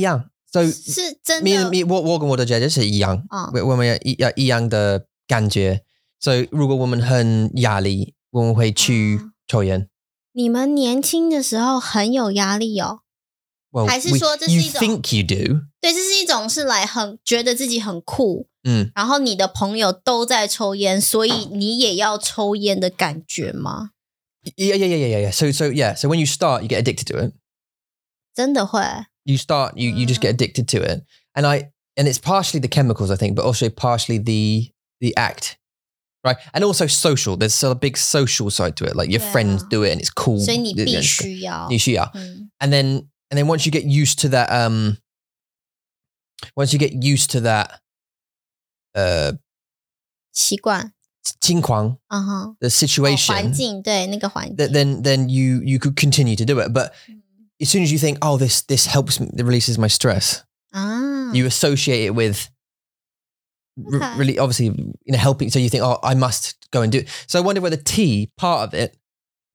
[0.51, 5.83] So, 是真的，你你我我跟我的姐姐是一样，啊，我们要一要一样的感觉。
[6.19, 9.89] 所以如果我们很压力，我们会去抽烟。
[10.33, 12.99] 你们年轻的时候很有压力哦，
[13.87, 15.61] 还是说这是一种？You think you do？
[15.79, 23.91] 对，这是一种是来很觉得自己很酷，嗯，然后你的朋友都在抽烟，所以你也要抽烟的感觉吗
[24.57, 25.31] ？Yeah, yeah, yeah, yeah, yeah.
[25.31, 25.95] So, so yeah.
[25.95, 27.33] So when you start, you get addicted to it.
[28.35, 28.81] 真的会。
[29.24, 31.02] You start, you you just get addicted to it,
[31.34, 35.58] and I and it's partially the chemicals, I think, but also partially the the act,
[36.24, 36.36] right?
[36.54, 37.36] And also social.
[37.36, 38.94] There's still a big social side to it.
[38.94, 39.32] Like your Yeah.
[39.32, 40.38] friends do it, and it's cool.
[40.38, 41.02] 所以你 Yeah, 必 yeah.
[41.02, 42.10] 须要，你需要。
[42.14, 44.96] 嗯 and then and then once you get used to that um
[46.54, 47.80] once you get used to that
[48.94, 49.36] uh
[50.32, 50.92] 习惯，
[51.40, 56.92] 情况嗯哼， the 哦 situation 环境对那个环境 th- then then you you could continue to do it but
[57.08, 57.19] 嗯
[57.61, 60.43] as soon as you think oh this this helps me it releases my stress
[60.73, 61.31] ah.
[61.31, 62.49] 啊，you associate it with
[63.77, 64.17] re- Okay.
[64.17, 64.65] really obviously
[65.05, 67.41] you know helping so you think oh i must go and do it so i
[67.41, 68.97] wonder whether tea part of it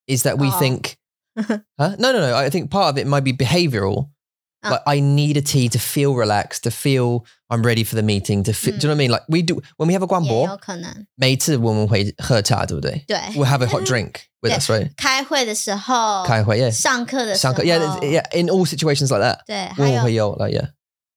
[0.07, 0.59] is that we Oh.
[0.59, 0.97] think
[1.39, 1.59] huh?
[1.99, 4.11] no no no i think part of it might be behavioral
[4.64, 4.70] Ah.
[4.74, 8.44] like i need a tea to feel relaxed to feel i'm ready for the meeting
[8.44, 10.06] to feel, do you know what i mean like we do when we have a
[10.06, 13.04] 也有 guanbo 可能，每次我们会喝茶，对不对？
[13.08, 14.60] 对， we'll have a hot drink with Yeah.
[14.60, 20.36] us right 开会的时候，开会 yeah 上课的时候， Sanka- yeah there's- yeah in all situations like that 对，还我们会有有
[20.46, 20.70] like yeah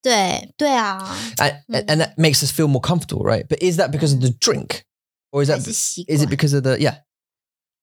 [0.03, 4.15] 对对啊， and, and- and that makes us feel more comfortable right but is that because
[4.15, 4.85] of the drink
[5.33, 6.97] or is 还 that 是习 is it 惯 because of the yeah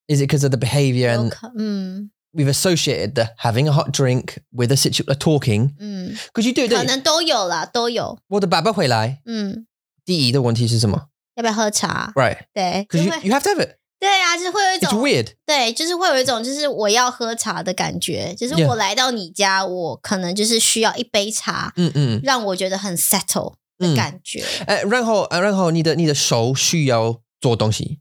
[0.08, 3.92] is it because of the behavior 有 and 可嗯 we've associated the having a hot
[3.92, 6.88] drink with a situ a talking 嗯， because you do 可 don't you?
[6.88, 9.66] 能都有啦，都有，我的爸爸回来嗯，
[10.06, 12.12] 第一的问题是什么要不要喝茶？
[12.16, 18.56] right 对，就 because you, 会 you have to have it 对啊，就是会有一 it's 种 weird 对，就是会有一种就是我要喝茶的感觉，就是
[18.56, 24.44] Yeah 我来到你家，我可能就是需要一杯茶，嗯嗯让我觉得很 settle 的嗯感觉。
[24.66, 28.00] 呃然后呃然后你的你的手需要做东西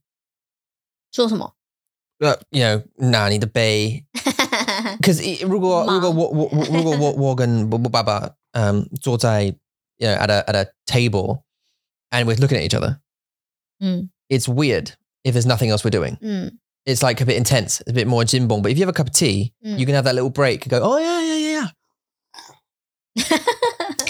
[1.10, 1.54] 做什么？
[2.18, 4.04] 呃 you know 拿你的杯
[5.00, 11.42] Because 如果忙如果我我我如果我我跟我我爸爸嗯坐在 you know at a at a table
[12.10, 12.98] and we're looking at each other
[13.80, 14.92] 嗯 it's weird
[15.24, 18.24] if there's nothing else we're doing 嗯 it's like a bit intense a bit more
[18.24, 20.30] jimbong but if you have a cup of tea 嗯 you can have that little
[20.30, 21.68] break and go oh yeah yeah yeah
[23.14, 23.53] yeah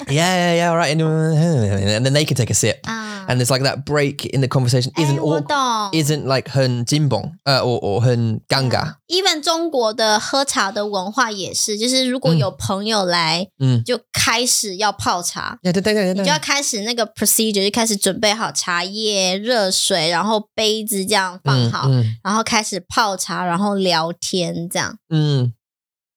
[0.06, 3.50] yeah yeah yeah all right and, and then they can take a sip 啊，and there's
[3.50, 7.32] like that break in the conversation 哎 isn't 我 all 懂 isn't like 很 jimbong
[7.44, 15.58] 呃 or or 很尴尬 even 中国的喝茶的文化也是，就是如果嗯有朋友来，嗯就开始要泡茶。
[15.62, 24.98] 对对对对你就要开始那个 procedure，就开始准备好茶叶、热水，然后杯子这样放好，嗯然后开始泡茶，然后聊天这样。
[25.10, 25.52] 嗯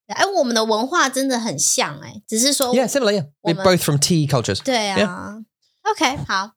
[0.08, 3.12] 哎，我们的文化真的很像哎、只是说 Yeah, similar.
[3.12, 3.64] Yeah, we're Woman.
[3.64, 4.62] both from tea cultures.
[4.62, 5.38] 对啊。
[5.82, 6.52] OK，好，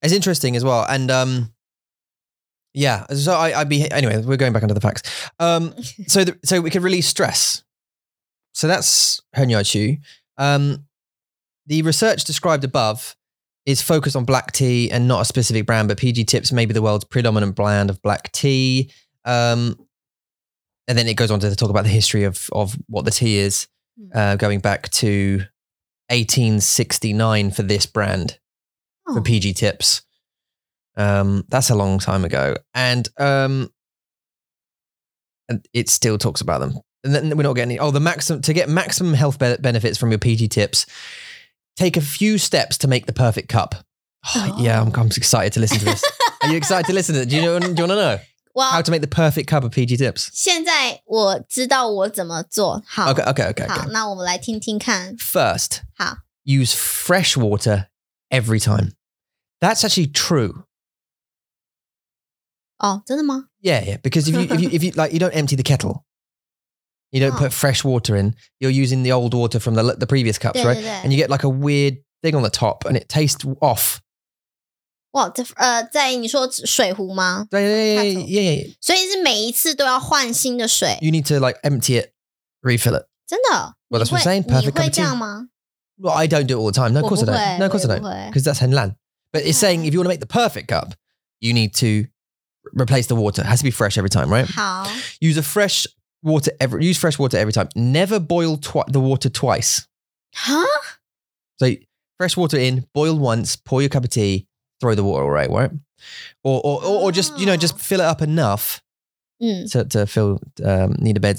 [0.00, 1.52] It's interesting as well, and um,
[2.72, 3.06] yeah.
[3.14, 4.16] So I, I'd be anyway.
[4.18, 5.02] We're going back into the facts.
[5.38, 5.74] Um,
[6.08, 7.62] so the, so we could release stress.
[8.54, 9.98] So that's Henyachu.
[10.36, 10.86] Um,
[11.66, 13.14] the research described above
[13.66, 16.74] is focused on black tea and not a specific brand, but PG Tips may be
[16.74, 18.90] the world's predominant brand of black tea.
[19.24, 19.76] Um,
[20.87, 23.37] and then it goes on to talk about the history of of what the tea
[23.37, 23.67] is,
[24.15, 25.43] uh, going back to
[26.09, 28.39] 1869 for this brand
[29.05, 29.21] for Oh.
[29.23, 30.01] PG Tips.
[30.95, 33.69] Um, that's a long time ago, and um,
[35.49, 36.79] and it still talks about them.
[37.03, 40.09] and then we're not getting oh the maximum to get maximum health be- benefits from
[40.09, 40.85] your PG tips.
[41.75, 43.75] Take a few steps to make the perfect cup.
[44.35, 46.03] Oh, Yeah, I'm, I'm excited to listen to this.
[46.41, 47.29] Are you excited to listen to it?
[47.29, 47.41] Do you?
[47.41, 48.19] Do you want to know
[48.56, 50.28] 哇 how to make the perfect cup of PG tips?
[50.32, 52.82] 现在我知道我怎么做。
[52.86, 53.68] 好 Okay, okay, okay.
[53.68, 55.16] 好 okay.，那我们来听听看。
[55.16, 57.86] First, 好， use fresh water
[58.30, 58.92] every time.
[59.60, 60.64] That's actually true.
[62.78, 63.48] 哦，真的吗？
[63.62, 63.98] Yeah, yeah.
[64.00, 66.04] Because if you if you if you like you don't empty the kettle.
[67.12, 67.38] You don't Oh.
[67.38, 68.34] put fresh water in.
[68.58, 70.74] You're using the old water from the the previous cups, 对 right?
[70.74, 74.00] 对对 And you get like a weird thing on the top, and it tastes off.
[75.12, 77.46] 哇，这呃，在你说水壶吗？
[77.50, 78.26] Yeah, yeah, yeah, Kettle.
[78.26, 78.74] yeah, yeah, yeah.
[78.80, 82.12] 所以是每一次都要换新的水， You need to like empty it,
[82.62, 83.06] refill it.
[83.26, 83.74] 真的？
[83.90, 84.44] Well, 你 that's what I'm 会 saying.
[84.46, 85.18] 你 Perfect cup 会 of 这样 tea.
[85.18, 85.48] 吗？
[85.98, 86.92] Well, I don't do it all the time.
[86.94, 87.36] No, of 我 course I 不 don't.
[87.36, 88.00] 会 No, of course I 我也 don't.
[88.00, 88.94] 不会 Because that's Henlan.
[89.32, 90.94] But it's saying if you want to make the perfect cup,
[91.40, 92.08] you need to
[92.72, 93.42] replace the water.
[93.42, 94.46] It has to be fresh every time, right?
[94.46, 94.86] 好，
[95.20, 95.86] Use a fresh
[96.22, 97.68] water every use fresh water every time.
[97.74, 99.82] Never boil twi- the water twice.
[100.34, 100.62] 哈，
[101.58, 101.66] So
[102.18, 104.45] fresh water in, boil once, pour your cup of tea,
[104.80, 105.70] throw the water away, right?
[106.42, 107.78] Or or, or, or just you know just Oh.
[107.78, 108.80] fill it up enough
[109.40, 111.38] 嗯， to to fill um, need a bed.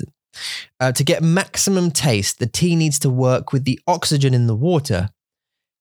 [0.79, 4.55] Uh, to get maximum taste, the tea needs to work with the oxygen in the
[4.55, 5.09] water,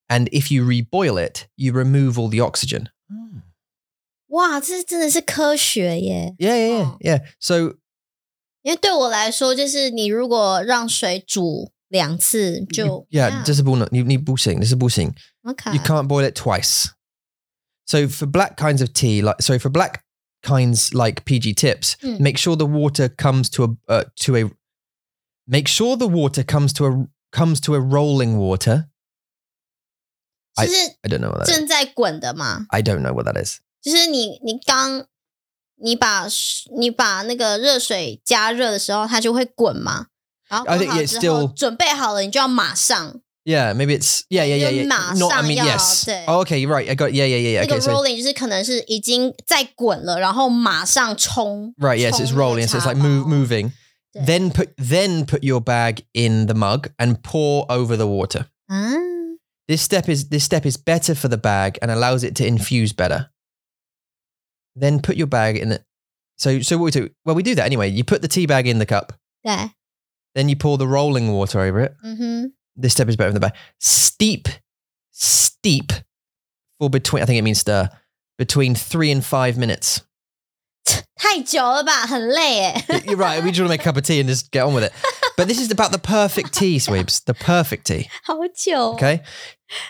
[0.09, 2.89] and if you reboil it, you remove all the oxygen.
[4.27, 6.33] 哇，这真的是科学耶！
[6.39, 6.97] Yeah, yeah, yeah, Oh.
[7.01, 7.21] yeah.
[7.39, 7.77] So
[8.63, 14.59] 因为对我来说，就是你如果让水煮两次，就 yeah, this is bull- you need bullshitting.
[14.59, 15.13] This is bullshitting.
[15.43, 16.87] OK， You can't boil it twice.
[17.87, 20.03] So for black kinds of tea, like so for black
[20.41, 22.19] kinds like PG tips, Mm.
[22.19, 24.49] make sure the water comes to a uh, to a
[25.47, 28.89] make sure the water comes to a comes to a rolling water.
[30.55, 31.55] 就是 I don't know what that is.
[31.57, 33.59] 正在滚的嘛， I don't know what that is.
[33.81, 35.05] 就是你你刚
[35.75, 40.07] 你把水你把那个热水加热的时候，它就会滚嘛。
[40.47, 44.77] 然后 I 滚 think 好 it's 之后 still- 准备好了，你就要马上 Yeah, maybe it's yeah, yeah, yeah, 就
[44.83, 44.87] yeah.
[44.87, 46.05] 马 Not, I 上 mean, 要， yes.
[46.05, 46.25] 对。
[46.27, 46.89] Oh, okay, you're right.
[46.89, 47.61] I got yeah, yeah, yeah, yeah.
[47.61, 51.73] 那个 Okay, so rolling 就是可能是已经在滚了，然后马上冲。
[51.77, 52.67] right, yes, it's 冲那个 rolling.
[52.67, 53.71] So it's 茶 like move, 包 moving.
[54.13, 58.45] 对 Then put then put your bag in the mug and pour over the water.
[58.67, 58.93] 啊，
[59.67, 62.93] This step is this step is better for the bag and allows it to infuse
[62.93, 63.29] better.
[64.75, 65.81] Then put your bag in the
[66.37, 67.09] so so what we do?
[67.25, 67.89] Well, we do that anyway.
[67.89, 69.71] You put the tea bag in the cup, 对，
[70.35, 71.93] then you pour the rolling water over it.
[72.03, 73.53] 嗯哼， This step is better for the bag.
[73.79, 74.47] Steep,
[75.11, 75.91] steep
[76.79, 77.21] for between.
[77.21, 77.89] I think it means stir
[78.37, 80.01] between three and five minutes.
[81.15, 82.85] 太久了吧，很累哎。
[83.05, 83.41] You're right.
[83.41, 84.91] We just want to make a cup of tea and just get on with it.
[85.37, 87.21] But this is about the perfect tea, Sweeps.
[87.23, 88.09] The perfect tea.
[88.23, 89.21] 好久哦， Okay.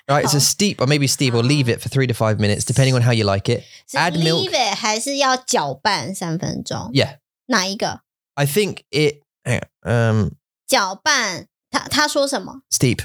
[0.07, 0.27] All right.
[0.29, 0.39] So Oh.
[0.39, 3.11] steep or maybe steep or leave it for three to five minutes, depending on how
[3.11, 3.63] you like it.
[3.89, 6.91] 是 add milk leave it 还是要搅拌三分钟？
[6.93, 7.17] Yeah.
[7.47, 8.01] 哪一个？
[8.35, 9.21] I think it.
[9.43, 9.89] hang on,
[10.25, 10.31] Um,
[10.67, 12.99] 搅拌， 他他说什么 steep.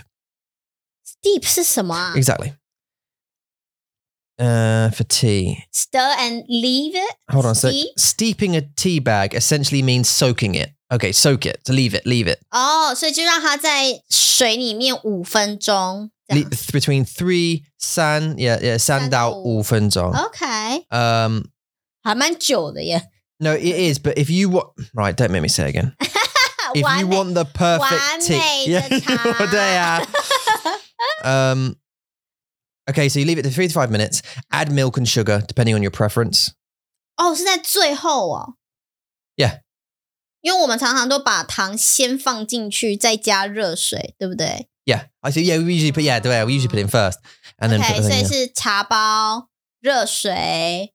[1.07, 2.55] ？Steep 是什么啊 Exactly.
[4.41, 5.65] Uh, for tea.
[5.75, 7.17] ？Stir and leave it。
[7.33, 7.73] Hold on a sec.
[7.73, 7.95] Steep？
[7.99, 10.71] Steeping a tea bag essentially means soaking it.
[10.93, 11.65] Okay, soak it.
[11.65, 12.39] To leave it, leave it.
[12.51, 16.11] 哦，所以就让它在水里面五分钟。
[16.29, 20.13] 这 Le- 样 between three san, yeah, yeah, 三到五分钟.
[20.13, 20.47] OK，
[20.91, 21.49] Um,
[22.03, 23.09] 还蛮久的耶。
[23.41, 23.63] no, it
[23.93, 23.99] is.
[23.99, 25.95] But if you want, right, don't make me say it again.
[26.75, 29.47] If 完 you 美 want the perfect 完 tea, 美 yeah, 的茶。
[29.47, 30.01] 对啊
[31.25, 31.75] um,
[32.89, 34.23] okay, so you leave it to three to five minutes.
[34.51, 36.51] Add milk and sugar depending on your preference.
[37.17, 38.55] 哦，是在最后哦。
[39.37, 39.61] Yeah
[40.41, 45.43] 因为我们常常都把糖先放进去，再加热水，对不对 Yeah, I see.
[45.43, 47.19] Yeah, we usually put yeah, yeah, we usually put it in first,
[47.59, 48.29] and then ？OK， put the 所 thing 以 in.
[48.29, 49.49] 是茶包、
[49.81, 50.95] 热水、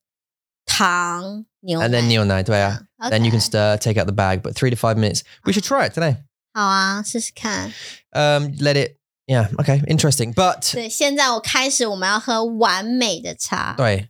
[0.66, 2.80] 糖、 牛奶 and then neon night, yeah.
[3.10, 5.24] Then you can OK stir, take out the bag, but three to five minutes.
[5.46, 6.18] We should try it today.
[6.54, 7.74] 好啊，试试看。
[8.12, 8.98] Um, let it.
[9.26, 9.50] Yeah.
[9.58, 9.82] Okay.
[9.88, 10.34] Interesting.
[10.34, 14.10] But 对，现在我开始我们要喝完美的茶，对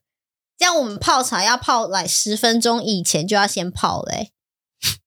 [0.58, 4.32] 这样我们泡茶要泡来十分钟以前就要先泡嘞、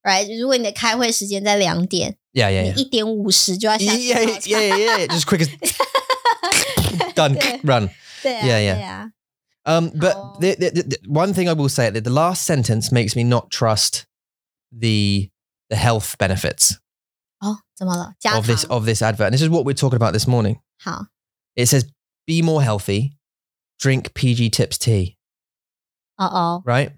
[0.02, 0.40] right？
[0.40, 2.76] 如果你的开会时间在两点， yeah, yeah, 你 yeah.
[2.76, 4.48] 一点五十就要下 Yeah, 去 yeah, 泡 yeah, 茶。
[4.48, 5.06] yeah, yeah, yeah.
[5.08, 5.50] Just quick as
[7.14, 7.36] done.
[7.36, 7.60] Yeah.
[7.62, 7.90] Run.
[8.22, 9.10] 对啊 Yeah, yeah.
[9.64, 10.38] 对啊， Um, but Oh.
[10.40, 13.50] the, the, the, one thing I will say that the last sentence makes me not
[13.50, 14.06] trust
[14.70, 15.30] the
[15.68, 16.76] the health benefits
[17.40, 18.14] 哦，怎么了？
[18.20, 19.26] 加 of this 糖 of this advert.
[19.26, 20.60] And this is what we're talking about this morning.
[20.84, 21.08] 好
[21.56, 21.84] It says,
[22.26, 23.16] "Be more healthy,
[23.80, 25.16] drink PG Tips tea."
[26.16, 26.92] 哦哦， Right.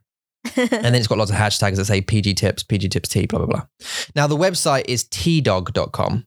[0.56, 3.38] and then it's got lots of hashtags that say PG tips, PG tips tea, blah,
[3.38, 3.66] blah, blah.
[4.14, 6.24] Now, the website is tdog.com,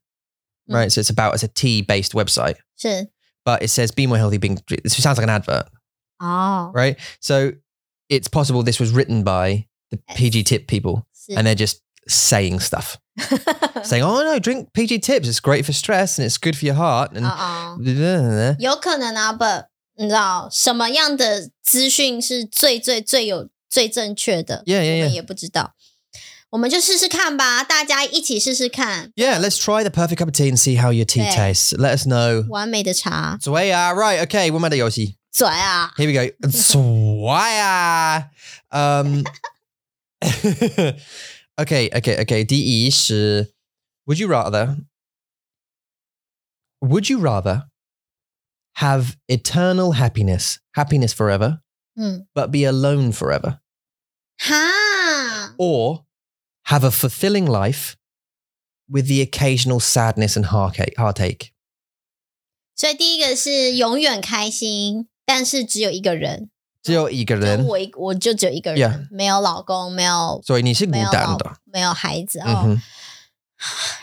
[0.67, 0.91] right?
[0.91, 3.07] So it's about, it's a tea based website, 是
[3.45, 5.67] but it says be more healthy, being, it sounds like an advert,
[6.19, 6.97] 哦， right?
[7.19, 7.53] So
[8.09, 11.77] it's possible this was written by the PG tip people是 and they're just
[12.07, 12.97] saying stuff,
[13.83, 15.27] saying, "Oh no, drink PG tips.
[15.27, 19.65] It's great for stress and it's good for your heart." And 哦哦，有可能啊，but
[19.97, 25.01] 你知道什么样的资讯是最最最有最正确的 Yeah, yeah, 我 yeah.
[25.01, 25.73] 们也不知道。
[26.49, 29.11] 我们就试试看吧，大家一起试试看。
[29.15, 31.33] yeah, let's try the perfect cup of tea and see how your tea Yeah.
[31.53, 31.73] tastes.
[31.77, 32.45] Let us know.
[32.49, 34.25] 完美的茶， Zwaya, right?
[34.27, 35.15] Okay, one minute, Yoshi.
[35.35, 36.49] 嘴啊， Here we go.
[36.49, 38.29] Zwaya.
[38.69, 39.23] Um.
[41.57, 42.45] okay, okay, okay.
[42.45, 43.53] 第一是
[44.05, 44.77] Would you rather?
[46.81, 47.67] Would you rather
[48.77, 51.61] have eternal happiness, happiness forever,
[51.95, 53.59] 嗯， but be alone forever,
[54.39, 56.05] 哈， or
[56.65, 57.95] have a fulfilling life
[58.89, 60.95] with the occasional sadness and heartache?
[60.97, 61.51] heartache?
[62.75, 66.48] 所以第一个是永远开心， 但是只有一个人，
[66.82, 71.56] 只有一个就人，我一我就只有一个人 Yeah 没有老公，没有所以你是孤单的。
[71.64, 72.44] 没有孩子哦。
[72.46, 72.82] 嗯哼。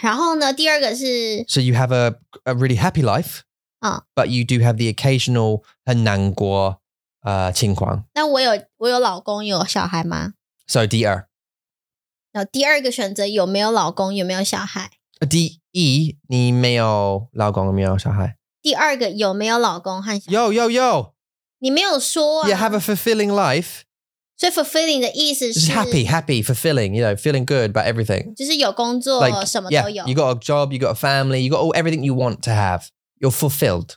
[0.02, 3.42] 然后呢，第二个是 So you have a, a really happy life,
[3.80, 4.02] Ah.
[4.14, 6.82] but you do have the occasional 很难过
[7.22, 8.06] 呃情况。
[8.16, 10.34] 那我有我有老公有小孩吗
[10.68, 11.28] ？So 第二，
[12.32, 14.90] 然后第二个选择有没有老公有没有小孩？
[15.30, 18.36] 第一你没有老公没有小孩。
[18.63, 20.37] 第二个有没有老公和小孩？
[20.37, 21.13] Yo yo yo,
[21.59, 22.49] 你没有说啊。
[22.49, 23.83] you have a fulfilling life.
[24.37, 26.95] 所以 fulfilling 的意思 Just 是 happy, happy, fulfilling.
[26.95, 28.35] You know, feeling good about everything.
[28.35, 30.07] 就是有工作 Like 什么 yeah, 都有。
[30.07, 32.51] you got a job, you got a family, you got all everything you want to
[32.53, 32.89] have.
[33.19, 33.95] You're fulfilled.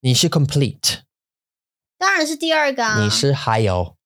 [0.00, 1.00] 你是 complete.
[1.98, 3.02] 当然是第二个啊。
[3.02, 3.96] 你是还有。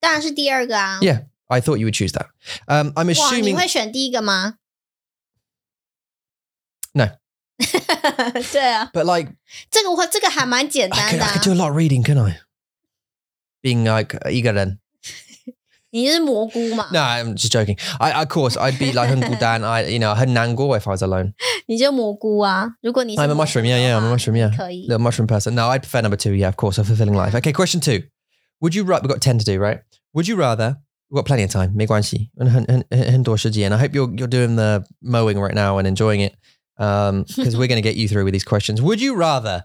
[0.00, 0.98] 当然是第二个啊。
[1.00, 2.26] Yeah, I thought you would choose that.
[2.66, 4.56] Um, I'm 哇，你 assuming 会选第一个吗
[6.94, 7.10] No.
[8.52, 9.32] 对啊， but like
[9.70, 12.40] 这个我这个还蛮简 I 单 could, 的、 I 啊 could。do a lot of reading, can I?
[13.62, 14.78] Being like 一个人。
[15.90, 16.88] 你是蘑菇嘛？
[16.92, 17.78] No, I'm just joking.
[17.98, 19.62] I, of course, I'd be like 很孤单.
[19.64, 21.32] I, you know, 很难过 if I was alone.
[21.66, 22.72] 你就蘑菇啊。
[22.82, 23.62] 如果你是 I'm a 蘑菇 mushroom.
[23.62, 24.34] Yeah, yeah, I'm a 的话 mushroom.
[24.36, 24.86] Yeah, 可以。
[24.88, 25.52] little mushroom person.
[25.54, 26.32] No, I'd prefer number two.
[26.34, 27.34] Yeah, of course, a fulfilling life.
[27.34, 28.02] Okay, question two.
[28.60, 29.06] Would you rather?
[29.06, 29.80] We've got ten to do, right?
[30.12, 30.76] Would you rather?
[31.08, 31.72] We've got plenty of time.
[31.74, 32.30] 没关系。
[32.36, 33.72] 很很很很多时间.
[33.72, 36.34] I hope you're you're doing the mowing right now and enjoying it.
[36.80, 38.82] Um, because we're going to get you through with these questions.
[38.82, 39.64] Would you rather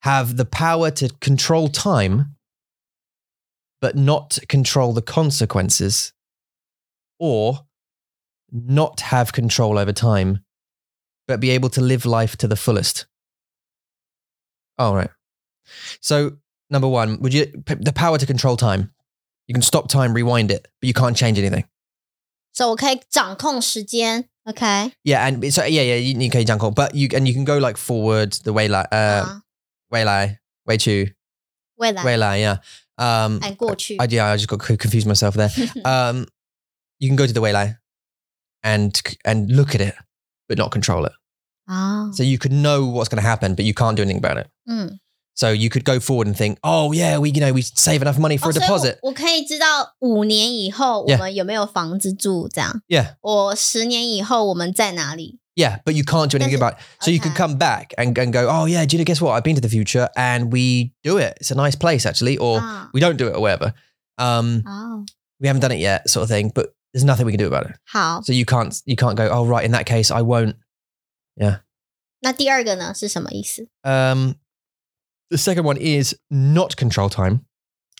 [0.00, 2.36] have the power to control time,
[3.80, 6.12] but not control the consequences,
[7.20, 7.60] or
[8.50, 10.44] not have control over time,
[11.28, 13.06] but be able to live life to the fullest?
[14.78, 15.10] All right.
[16.00, 16.38] So,
[16.70, 18.92] number one, would you the power to control time?
[19.46, 21.64] You can stop time, rewind it, but you can't change anything.
[22.52, 24.28] 所以我可以掌控时间。
[24.49, 24.91] Okay.
[25.03, 27.57] Yeah, and so yeah, yeah, you, you can jump But you and you can go
[27.57, 29.39] like forward the way like uh, uh-huh.
[29.89, 31.07] way lie way to
[31.77, 32.57] way lie way like yeah.
[32.97, 33.97] Um, and go to.
[33.99, 35.49] I, yeah, I just got confused myself there.
[35.85, 36.27] um,
[36.99, 37.77] you can go to the way lie,
[38.63, 39.95] and and look at it,
[40.47, 41.13] but not control it.
[41.69, 42.11] Oh.
[42.11, 44.49] So you could know what's going to happen, but you can't do anything about it.
[44.69, 44.99] Mm.
[45.34, 48.18] So you could go forward and think, oh yeah, we you know we save enough
[48.18, 48.98] money for 哦 a 所以 deposit.
[49.02, 52.82] 我我可以知道五年以后我 Yeah 们有没有房子住，这样。
[52.88, 55.38] Yeah, 我十年以后我们在哪里？
[55.54, 56.78] yeah, but you can't do anything Does about it.
[57.00, 57.36] So you could okay.
[57.36, 59.32] come back and, and go, oh yeah, do you know, guess what?
[59.34, 61.38] I've been to the future and we do it.
[61.40, 63.72] It's a nice place actually, or 啊， we don't do it or whatever.
[64.18, 65.06] Um, 哦，
[65.38, 66.50] we haven't done it yet, sort of thing.
[66.52, 67.76] But there's nothing we can do about it.
[67.86, 68.22] 好。
[68.24, 70.56] So you can't you can't go, oh right, in that case, I won't.
[72.20, 73.68] 那第二个呢是什么意思？
[73.82, 74.32] Um,
[75.32, 77.40] the second one is not control time.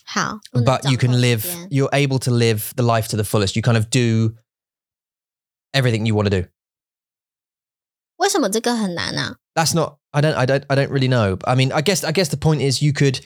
[0.05, 3.15] 好，不能 but you 掌 can 控时 live 间 you're able to live the life to
[3.15, 4.33] the fullest you kind of do
[5.71, 6.47] everything you want to do
[8.17, 9.37] 为什么这个很难啊？
[9.53, 12.11] that's not i don't i don't i don't really know i mean i guess i
[12.11, 13.21] guess the point is you could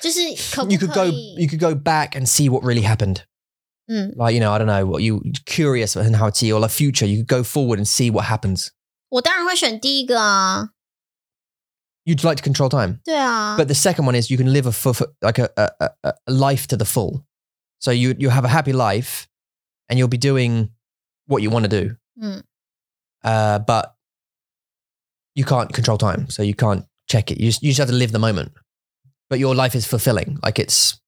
[0.00, 0.20] 就是
[0.54, 3.22] 可不 you could 可 go 以 you could go back and see what really happened
[3.86, 6.68] 嗯， like you know i don't know what you curious and how to or the
[6.68, 8.68] future you could go forward and see what happens
[9.08, 10.70] 我当然会选第一个啊。
[12.04, 14.72] you'd like to control time 对啊， but the second one is you can live a
[14.72, 15.70] full like a, a,
[16.02, 17.24] a, a life to the full
[17.78, 19.26] so you you have a happy life
[19.88, 20.70] and you'll be doing
[21.26, 22.42] what you want to do 嗯，
[23.22, 23.94] uh, but
[25.34, 27.38] you can't control time, so you can't check it.
[27.38, 28.50] You just, you just have to live the moment.
[29.30, 30.98] But your life is fulfilling, like it's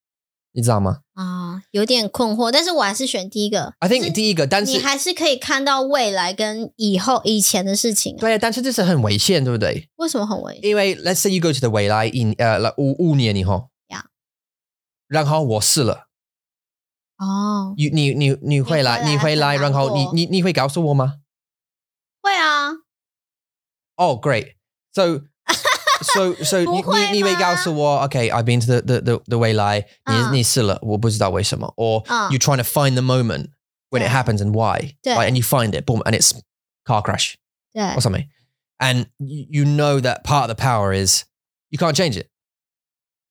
[0.55, 1.01] Izama.
[1.13, 3.73] 啊，有点困惑，但是我还是选第一个。
[3.79, 8.19] I think 第一个，但是你还是可以看到未来跟以后以前的事情啊。
[8.19, 9.89] 对啊，但是这是很危险，对不对？
[9.97, 10.65] 为什么很危险？
[10.65, 14.05] 因为 let's say you go to the 未来 in 呃、五五年以后 Yeah.
[15.07, 16.07] 然后我死了，
[17.17, 21.15] 哦，你你你你会来，你你会来，然后你你你会告诉我吗？
[22.21, 22.71] 会啊
[23.95, 24.55] ，Oh, great.
[24.93, 25.25] So,
[26.04, 31.72] so, so 你不会你你会吗告诉我，Okay, I've been to the the the, the 未来，你嗯你死了，我不知道为什么。
[31.76, 33.50] Or 嗯 you're trying to find the moment
[33.90, 34.22] when it Yeah.
[34.22, 34.94] happens and why.
[35.02, 35.16] Yeah.
[35.16, 35.28] Right?
[35.28, 36.32] And you find it, boom, and it's
[36.84, 37.36] car crash
[37.72, 38.26] 对 or something.
[38.78, 41.24] And you, you know that part of the power is
[41.70, 42.28] you can't change it.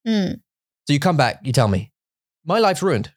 [0.06, 0.42] 嗯
[0.88, 1.92] So you come back, you tell me,
[2.46, 3.12] my life's ruined.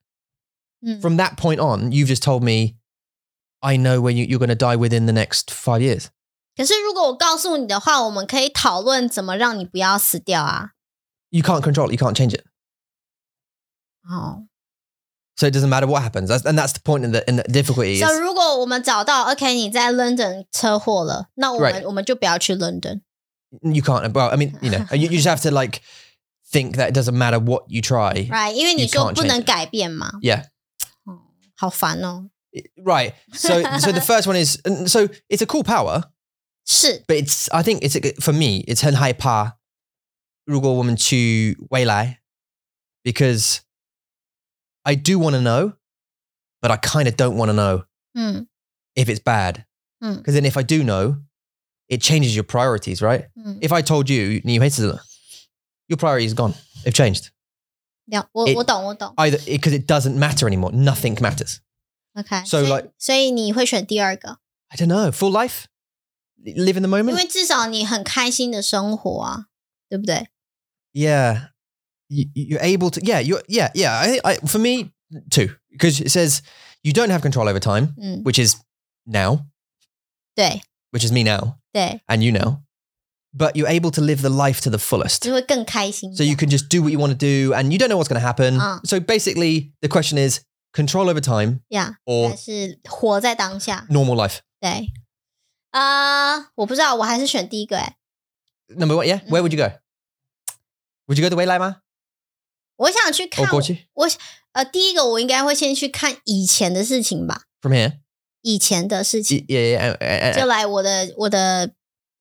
[0.84, 2.76] 嗯 From that point on, you've just told me,
[3.62, 6.10] I know when you, you're going to die within the next five years.
[6.56, 10.72] 可是如果我告诉你的话，我们可以讨论怎么让你不要死掉啊。
[11.30, 11.92] You can't control it.
[11.92, 12.44] You can't change it.
[14.04, 14.46] 哦，
[15.36, 16.28] So it doesn't matter what happens.
[16.28, 17.98] That's, and that's the point in the, in the difficulty.
[17.98, 21.86] so Is, 如果我们找到 OK 你在 London 车祸了，那我们 Right.
[21.86, 23.00] 我们就不要去 London。
[23.62, 24.12] you can't.
[24.12, 25.80] Well, I mean, you know, you, you just have to like
[26.50, 28.28] think that it doesn't matter what you try.
[28.28, 29.46] Right，因为你 You 说 can't 不能 change it.
[29.46, 30.10] 改变嘛。
[30.20, 30.44] Yeah.
[31.06, 31.20] 哦，
[31.56, 32.28] 好烦哦。
[32.84, 33.14] Right.
[33.32, 36.02] So, so the first one is, and so it's a cool power,
[36.66, 39.58] 是， but it's, I think it's, for me, it's 很害怕
[40.44, 42.20] 如果我们去未来
[43.02, 43.58] because
[44.82, 45.74] I do want to know,
[46.60, 48.46] but I kind of don't want to know 嗯
[48.94, 49.64] if it's bad.
[50.00, 50.16] Mm.
[50.18, 51.22] Because then if I do know,
[51.88, 53.28] it changes your priorities, right?
[53.36, 55.04] 嗯， If I told you, 你会死了,
[55.86, 56.54] your priorities are gone.
[56.84, 57.28] They've changed.
[58.06, 59.14] 了我 It- 我懂我懂。
[59.16, 60.72] Either because it doesn't matter anymore.
[60.72, 61.58] Nothing matters.
[62.14, 65.10] OK， So 所以 like- 所以你会选第二个， I don't know.
[65.12, 65.64] Full life?
[66.44, 67.14] Live in the 因 moment?
[67.14, 69.46] 为至少你很开心的生活啊，
[69.88, 70.28] 对不对？
[70.92, 71.50] Yeah.
[72.08, 73.98] You, you're able to, yeah, you're, yeah, yeah.
[73.98, 74.92] I, I, for me,
[75.30, 76.42] two, because it says
[76.82, 78.56] you don't have control over time, 嗯， which is
[79.06, 79.46] now,
[80.34, 80.60] 对
[80.90, 82.60] which is me now, 对， and you now,
[83.32, 85.20] but you're able to live the life to the fullest.
[85.22, 86.14] 就会更开心。
[86.14, 88.08] So you can just do what you want to do, and you don't know what's
[88.08, 88.58] going to happen.
[88.60, 88.80] Ah.
[88.84, 90.40] So basically, the question is
[90.74, 93.86] control over time 呀， or 还是活在当下。
[93.88, 94.40] normal life.
[94.60, 94.92] 对，
[95.71, 97.77] 啊、我不知道，我还是选第一个。
[97.77, 97.97] 哎
[98.67, 99.21] ，Number one, yeah.
[99.27, 99.71] Where would you go?
[101.07, 101.81] Would you go the way Lama
[102.77, 104.07] 我想去看，go to 我
[104.53, 107.99] 呃，第一个我应该会先去看以前的事情吧，from here?
[108.41, 109.97] 以前的事情 Yeah, yeah.
[109.97, 111.71] yeah, 就.来我的我的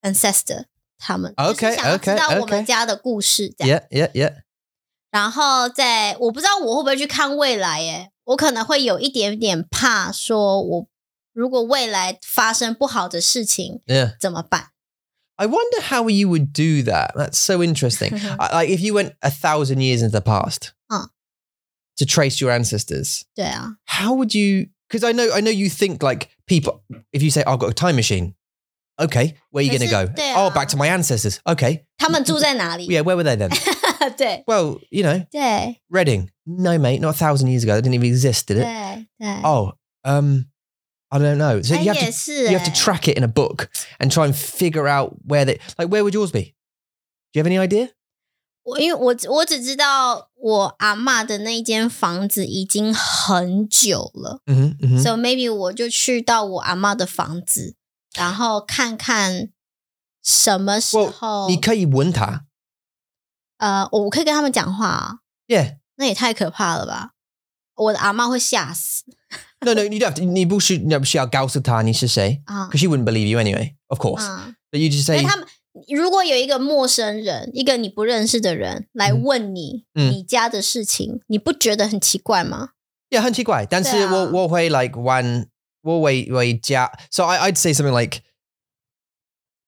[0.02, 0.64] ancestor
[0.98, 3.80] 他们 OK，就是想要知道 OK，我们家的故事这样。
[3.90, 4.34] Yeah, yeah, yeah.
[5.10, 10.86] 然后在我不知道我会不会去看未来，耶，我可能会有一点点怕，说我
[11.35, 14.15] 如果未来发生不好的事情 Yeah.
[14.19, 14.67] 怎么办？
[15.37, 17.13] I wonder how you would do that.
[17.15, 18.13] That's so interesting.
[18.37, 21.07] I- like if you went a thousand years into the past Uh.
[21.97, 24.67] to trace your ancestors, 对啊， how would you?
[24.89, 26.83] Because I know, I know you think like people.
[27.13, 28.35] If you say, "I've got a time machine,"
[28.99, 30.01] okay, where are you But going to is go?
[30.11, 30.33] it there?
[30.37, 31.39] Oh, back to my ancestors.
[31.45, 32.87] Okay, 他们住在哪里？
[32.87, 33.49] yeah, where were they then?
[34.17, 36.29] 对 well, you know, 对 Reading.
[36.45, 37.75] No, mate, not a thousand years ago.
[37.79, 38.63] They didn't even exist, did it?
[38.65, 39.73] 对对， Oh,
[40.03, 40.45] um,
[41.08, 41.62] I don't know.
[41.62, 43.68] So 哎 you have 也 to you have to 哎 track it in a book
[43.98, 45.88] and try and figure out where they like.
[45.88, 46.54] Where would yours be?
[47.32, 47.90] Do you have any idea?
[48.64, 55.00] 我因为我只我只知道我阿嬷的那间房子已经很久了、Mm-hmm, mm-hmm.
[55.00, 57.76] s o maybe 我就去到我阿嬷的房子，
[58.16, 59.50] 然后看看
[60.24, 62.44] 什么时候你可以问他。
[63.58, 65.76] 呃，我可以跟他们讲话啊，Yeah.
[65.94, 67.12] 那也太可怕了吧！
[67.76, 69.04] 我的阿嬷会吓死
[69.65, 70.23] No, no, you don't have to.
[70.23, 74.23] 你不是你不需要告诉他你是谁啊 because she wouldn't believe you anyway, of course.
[74.23, 74.53] 啊！
[74.71, 75.45] But you just 因 say, 为他们
[75.87, 82.69] 如果有一个陌生人，一个你不认识的人来嗯问你、嗯你家的事情，你不觉得很奇怪吗？
[83.09, 83.65] yeah, 很奇怪。
[83.65, 84.13] 但是对啊。
[84.13, 85.47] 我我会 like one
[85.83, 88.21] 我会会加 So I, I'd say something like,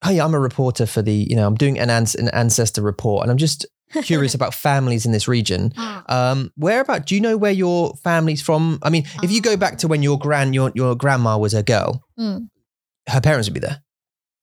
[0.01, 3.27] "Hey, I'm a reporter for the you know I'm doing an, ans- an ancestor report,
[3.27, 3.65] and I'm just
[4.03, 5.71] curious about families in this region.
[5.75, 7.05] 啊 Um, where about?
[7.05, 8.79] Do you know where your family's from?
[8.81, 11.63] I mean, if you go back to when your grand your your grandma was a
[11.63, 12.49] girl, 嗯
[13.07, 13.81] her parents would be there,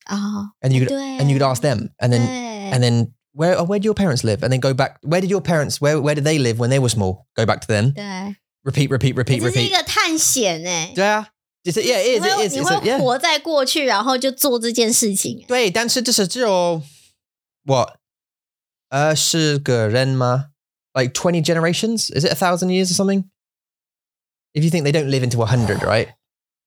[0.09, 3.12] 啊， and you could 对 and you could ask them, and then 对 and then
[3.32, 4.43] where oh, where do your parents live?
[4.43, 4.99] And then go back.
[5.03, 5.80] Where did your parents?
[5.80, 7.26] Where where did they live when they were small?
[7.36, 7.93] Go back to them.
[7.95, 9.76] 对， Repeat, repeat, 这 repeat, 是一 repeat.
[9.78, 11.24] 个探险哎、 Yeah,
[11.64, 12.22] just yeah, it is.
[12.22, 12.55] 你会 It is.
[12.55, 12.99] 你 It's a, 会 yeah.
[12.99, 15.45] 活在过去，然后就做这件事情。
[15.49, 16.82] 对，但是这是只有
[17.64, 17.97] what
[18.88, 20.51] 二十个人吗？
[20.95, 22.11] Like twenty generations?
[22.11, 23.24] Is it a thousand years or something?
[24.55, 26.09] If you think they don't live into a hundred, right?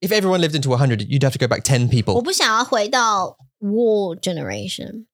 [0.02, 2.22] If everyone lived into a hundred, you'd have to go back ten 我 people.
[2.22, 5.06] 不想要回到 War Generation。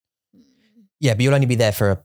[0.99, 1.97] Yeah, but you'll only be there for a,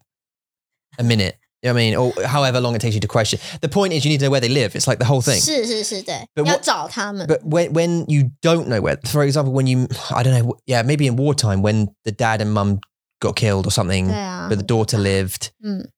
[0.98, 1.34] a minute.
[1.62, 1.96] You know what I mean?
[1.96, 3.40] Or however long it takes you to question.
[3.62, 4.74] The point is, you need to know where they live.
[4.76, 5.40] It's like the whole thing.
[5.40, 7.26] 是是是，对， But 要 what- 找他们。
[7.26, 10.82] But when when you don't know where, for example, when you, I don't know, yeah,
[10.82, 12.80] maybe in wartime when the dad and mum
[13.20, 15.88] got killed or something, 对啊 but，the daughter lived, 嗯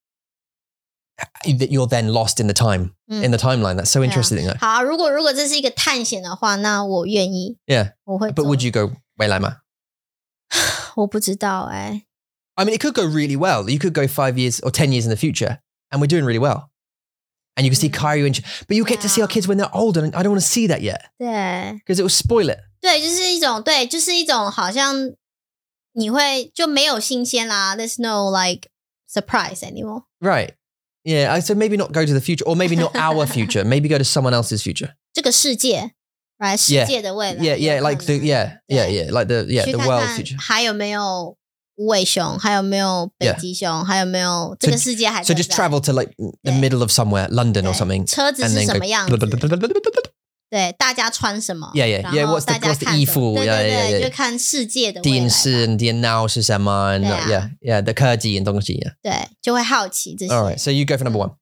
[1.58, 3.76] that you're then lost in the time, 嗯 in the timeline.
[3.76, 4.08] That's so Yeah.
[4.08, 4.46] interesting.
[4.46, 4.58] though.
[4.58, 7.92] 好啊，如果如果这是一个探险的话，那我愿意， Yeah.
[8.04, 8.44] 我会 But 走。
[8.44, 9.60] would you go Waylama?
[10.96, 12.04] 我不知道哎、
[12.54, 13.68] I mean, it could go really well.
[13.68, 15.58] You could go five years or 10 years in the future,
[15.90, 16.70] and we're doing really well.
[17.58, 17.94] and you can see Mm.
[17.98, 18.38] Caillou and
[18.68, 19.32] but you'll get to see our Yeah.
[19.34, 22.02] kids when they're older and I don't want to see that yet 对 because it
[22.04, 24.94] will spoil it 对，就是一种对，就是一种好像
[25.92, 27.76] 你会就没有新鲜啦。
[27.76, 28.68] There's no like
[29.10, 30.04] surprise anymore。
[30.20, 30.50] right
[31.04, 33.88] yeah I so maybe not go to the future or maybe not our future maybe
[33.88, 35.92] go to someone else's future 这个世界，
[36.38, 36.56] right？
[36.56, 36.86] 世 Yeah.
[36.86, 39.72] 界的未来 yeah yeah 有可 like the 能 yeah yeah 对 yeah like the yeah 去
[39.72, 41.36] the 看 world 看 future 还有没有
[41.76, 43.38] 无尾熊，还有没有北 Yeah.
[43.38, 46.58] 极熊，还有没有这个世界还 so 在 just 在 travel to like the Yeah.
[46.58, 49.16] middle of somewhere London or 对 something 车子 and 是 then 什 go 么样子？
[50.50, 53.70] 对，大家穿什么 Yeah, yeah, 然 yeah, 后 what's the- 大家 what's the 看什么 衣服对 Yeah, 对
[53.70, 54.04] yeah, 对， yeah.
[54.04, 57.26] 就看世界的未来电吧视 and the now 是什么 and 对啊。
[57.28, 57.50] yeah
[57.80, 60.32] yeah the 科技 and 东西 yeah 对，就会好奇这些。
[60.32, 61.34] all right so you go for number one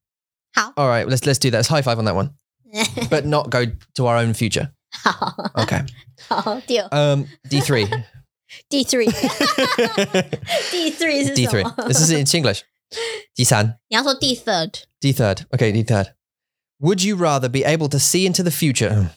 [0.53, 2.31] 好 all right let's let's do that let's high five on that one
[3.09, 3.63] but not go
[3.93, 5.85] to our own future 好 okay
[6.27, 8.03] 好，第二 um D3
[8.69, 9.11] 第 three
[10.71, 11.75] 第 three 是什 D3 么？
[11.87, 12.61] this is it's English
[13.35, 15.39] 第三你要说第 third D third.
[15.51, 16.07] Okay, D third.
[16.79, 19.11] Would you rather be able to see into the future?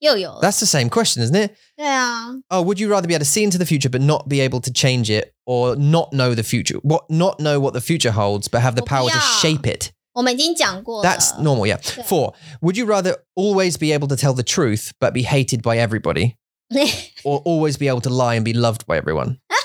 [0.00, 1.54] 又有了 That's the same question, isn't it?
[1.76, 4.40] 对啊， Oh, would you rather be able to see into the future but not be
[4.40, 6.78] able to change it, or not know the future?
[6.82, 9.20] What not know what the future holds, but have the power to 我不要。
[9.20, 9.90] shape it?
[10.14, 11.08] 我们已经讲过了。
[11.08, 11.78] That's normal, yeah.
[11.78, 12.02] Yeah.
[12.04, 12.32] Four.
[12.62, 16.36] Would you rather always be able to tell the truth but be hated by everybody,
[17.22, 19.38] or always be able to lie and be loved by everyone?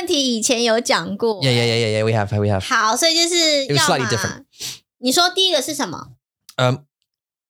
[0.00, 1.42] 问题以前有讲过。
[1.42, 2.04] Yeah, yeah, yeah, yeah, yeah.
[2.04, 2.62] We have, we have.
[2.62, 4.44] 好，所以就是 It was 要 slightly 嘛 different.
[4.98, 6.12] 你说第一个是什么
[6.56, 6.76] Um,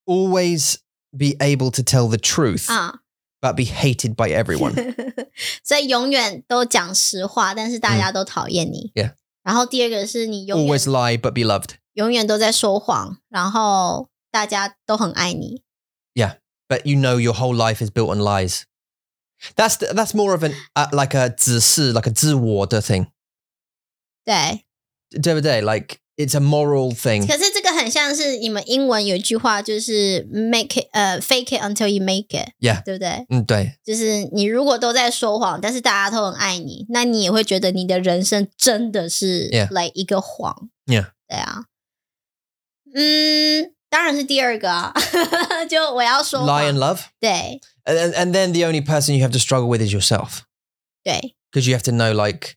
[0.05, 0.79] always
[1.13, 3.03] be able to tell the truth 啊？
[3.41, 4.75] but be hated by everyone.
[5.63, 8.91] 所以永远都讲实话，但是大家都讨厌你。
[8.97, 9.13] 嗯 Yeah
[9.45, 11.77] 然后第二个是你永远 always lie but be loved.
[11.93, 15.63] 永远都在说谎，然后大家都很爱你。
[16.69, 18.63] but you know your whole life is built on lies.
[19.55, 23.09] That's the, that's more of an uh, like a 只是 like a 自我的 thing.
[24.25, 24.65] 对，
[25.23, 25.61] 对不对?
[25.61, 27.27] Like it's a moral thing.
[27.27, 32.83] 可是这个很像是你们英文有一句话，就是 make it 呃、fake it until you make it， Yeah.
[32.83, 33.27] 对不对？
[33.29, 33.79] 嗯，对。
[33.85, 39.71] 就是你如果都在说谎，但是大家都很爱你，那你也会觉得你的人生真的是 Yeah.
[39.71, 40.71] 来一个谎。
[40.87, 41.11] Yeah.
[41.29, 41.67] 对啊，
[42.95, 44.93] 嗯， 当然是第二个啊，
[45.69, 47.01] 就我要说 Lie 谎 and love.
[47.21, 50.43] 对 And, and, and then the only person you have to struggle with is yourself.
[51.05, 52.57] 对 Because you have to know, like,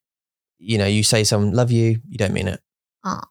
[0.57, 2.59] you know, you say someone love you, you don't mean it.
[3.03, 3.29] Ah.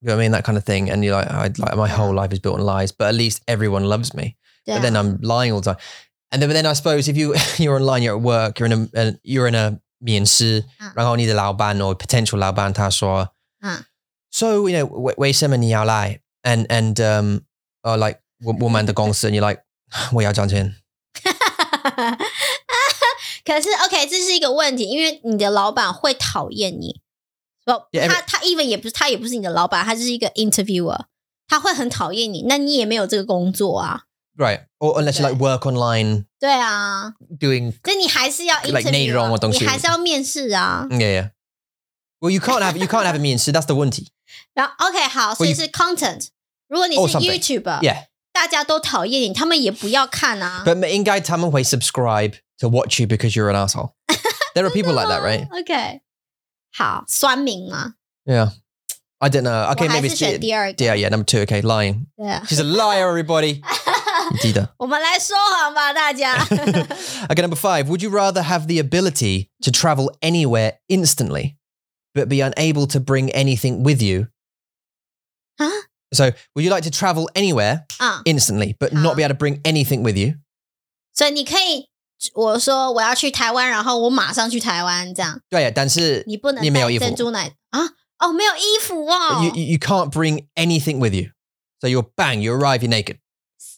[0.00, 0.32] You know what I mean?
[0.32, 0.90] That kind of thing.
[0.90, 3.40] And you're like, I, like my whole life is built on lies, but at least
[3.48, 4.36] everyone loves me.
[4.64, 5.80] 对啊 but then I'm lying all the time.
[6.30, 8.88] And then, but then I suppose if you you're online, you're at work, you're in
[8.94, 10.92] a, a you're in a 面试，啊。
[10.94, 13.86] 然后你的老板 or potential 老板他说，啊。
[14.30, 17.40] so you know 为为什么你要来 ？And and um
[17.82, 19.62] or like 我我们的公司，and you're like
[20.12, 20.76] 我要赚钱。
[23.44, 27.00] 可是 OK，这是一个问题，因为你的老板会讨厌你。
[27.64, 31.04] 不 Yeah, 他他 even 也不是他也不是你的老板，他就是一个 interviewer，
[31.46, 34.02] 他会很讨厌你，那你也没有这个工作啊。
[34.36, 34.66] Right.
[34.78, 40.86] Or unless you like work online 对啊， doing 所以你还是要 Like interview，、内容的啊、东西你还是要面试啊。
[40.90, 41.30] yeah yeah.
[42.18, 44.10] Well, you can't have you can't have a 面 试 That's the 问题。
[44.54, 46.28] 然后 OK 好，所以是 content。
[46.68, 47.38] 如果你是 Or something.
[47.38, 48.06] YouTuber，、 Yeah.
[48.32, 50.62] 大家都讨厌你，他们也不要看啊。
[50.64, 53.94] But 应该他们会 subscribe to watch you because you're an asshole.
[54.54, 55.48] There are people like that, right?
[55.50, 56.00] OK，
[56.72, 57.94] 好，酸民嘛。
[58.24, 58.52] Yeah.
[59.18, 59.72] I don't know.
[59.72, 60.84] Okay, 我还 maybe 是 it's 选第二个。
[60.84, 61.08] yeah, yeah.
[61.08, 61.40] Number two.
[61.42, 62.06] Okay, lying.
[62.16, 63.62] 对啊， She's a liar, everybody.
[64.32, 64.74] 你记得。
[64.78, 66.44] 我们来说谎吧，大家。
[67.28, 67.84] okay, number five.
[67.84, 71.55] Would you rather have the ability to travel anywhere instantly,
[72.16, 74.28] but be unable to bring anything with you?
[75.58, 75.82] Huh?
[76.12, 79.60] So, would you like to travel anywhere 啊、 instantly, but not be able to bring
[79.62, 80.34] anything with you?
[81.14, 81.88] 所以你可以，
[82.34, 87.04] 我说我要去台湾，然后我马上去台湾，这样对，但是你不能带你没有衣服。
[87.04, 87.80] 珍珠奶啊？
[88.18, 89.42] 哦，没有衣服哦。
[89.42, 91.30] you, you you can't bring anything with you.
[91.80, 93.18] So you're bang, you arrive, you're naked.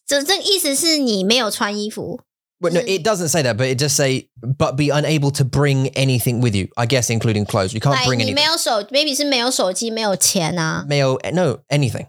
[0.06, 2.20] 这这个意思是你没有穿衣服。
[2.61, 5.87] well, no, it doesn't say that, but it just say, but be unable to bring
[5.89, 6.67] anything with you.
[6.77, 8.35] I guess including clothes, you can't like bring 你 anything.
[8.35, 10.85] 没有手，maybe 是没有手机，没有钱啊。
[10.89, 12.07] mail, no, anything.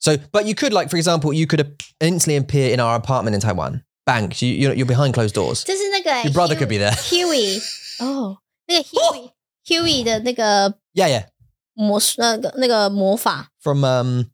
[0.00, 1.60] So, but you could, like, for example, you could
[2.00, 3.84] instantly appear in our apartment in Taiwan.
[4.04, 5.62] Banks, you, you're, you're behind closed doors.
[5.64, 6.90] 这是那个 Your brother could be there.
[6.92, 7.62] Hughie
[8.00, 9.30] Oh, Hughie
[9.64, 11.26] Hughie 的那个 Yeah, yeah.
[13.62, 14.30] From um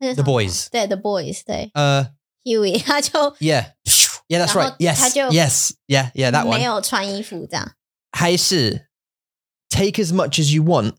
[0.00, 0.68] The Boys.
[0.70, 2.04] The Boys they uh
[2.44, 3.72] Hughie 他就 Yeah.
[4.31, 4.77] yeah, that's 然后 right.
[4.77, 6.61] Yes, 他就 yes, yeah, yeah, that 没 one.
[6.61, 7.73] 有穿衣服这样。
[8.11, 8.87] 还是
[9.69, 10.95] take as much as you want.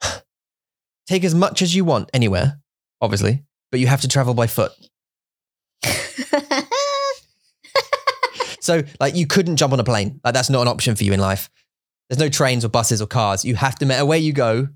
[1.05, 2.59] take as much as you want anywhere,
[2.99, 4.71] obviously, but you have to travel by foot.
[8.61, 10.19] So, like, you couldn't jump on a plane.
[10.23, 11.49] Like, that's not an option for you in life.
[12.07, 13.43] There's no trains or buses or cars.
[13.43, 14.67] You have to, no matter where you go,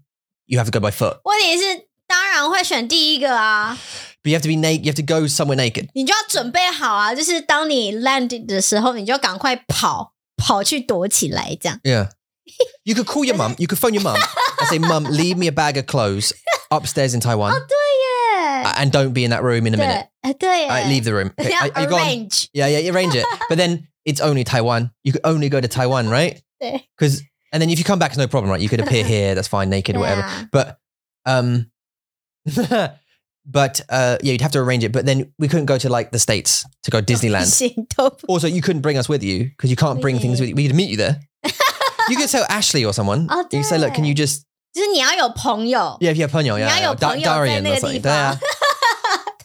[0.47, 1.19] you have to go by foot.
[1.25, 3.77] 问题是当然会选第一个啊，
[4.23, 4.85] But you have to be naked.
[4.85, 5.89] You have to go somewhere naked.
[5.93, 11.79] 你就要准备好啊，就是当你 land 的时候，你就赶快跑跑去躲起来，这样。
[11.83, 12.09] Yeah.
[12.83, 13.55] You could call your mum.
[13.57, 14.17] You could phone your mum
[14.59, 16.33] and say, "Mum, leave me a bag of clothes
[16.69, 20.07] upstairs in Taiwan, 对 uh, and don't be in that room in a 对 minute.
[20.21, 21.31] 哎对耶 All right, leave the room.
[21.37, 22.01] Okay, 要 are- are you gone?
[22.01, 23.25] arrange Yeah, yeah, you arrange it.
[23.47, 24.91] But then it's only Taiwan.
[25.03, 26.41] You could only go to Taiwan, right?
[26.59, 27.21] 对 Because
[27.53, 28.59] and then if you come back, it's no problem, right?
[28.61, 29.35] You could appear here.
[29.35, 30.23] That's fine, naked or 对 whatever.
[30.23, 30.77] 啊 But
[31.25, 31.67] um,
[33.47, 34.91] but uh, yeah, you'd have to arrange it.
[34.91, 37.45] But then we couldn't go to like the states to go Disneyland.
[37.45, 40.55] 行都不 Also, you couldn't bring us with you because you can't bring things with you.
[40.55, 41.19] We could meet you there.
[42.09, 43.27] you could tell Ashley or someone.
[43.29, 46.63] Oh, you could say, look, can you just 就是你要有朋友， yeah, if you have 朋友, 你
[46.63, 48.01] yeah, 要 yeah, 有 Da- 朋友在 Darian 那 or 个地 something.
[48.01, 48.39] 对啊，方，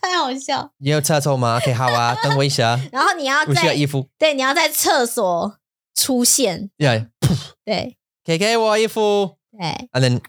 [0.01, 0.70] 太好笑。
[0.78, 1.61] 你有厕所吗？
[1.62, 4.07] 可以好啊，等我一下，然后你要我需要在衣服。
[4.18, 5.59] 对，你要在厕所
[5.95, 7.09] 出现， Yeah,
[7.64, 9.36] 对可以给我衣服。
[9.53, 10.20] 对 And then,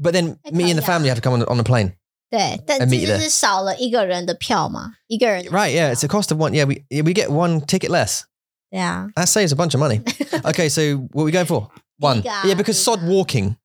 [0.00, 1.64] but then 还 me 可以 and the 啊 family have to come on, on the
[1.64, 1.94] plane.
[2.30, 3.20] 对，但 I 这 meet 就 there.
[3.20, 6.52] 是少了一个人的票嘛，一个人 Right, yeah, it's a cost of one.
[6.52, 8.22] Yeah, we we get one ticket less.
[8.70, 10.00] 对啊， That saves a bunch of money.
[10.42, 10.82] okay, so
[11.12, 11.68] what are we going for?
[11.98, 12.20] One.
[12.22, 13.12] Bigger, Yeah, because sod bigger.
[13.14, 13.56] walking.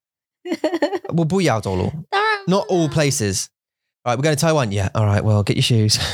[1.09, 3.47] well, 不要走路.当然 Not all places.
[4.03, 4.71] All right, we're going to Taiwan.
[4.71, 4.89] Yeah.
[4.93, 5.23] All right.
[5.23, 5.99] Well, get your shoes.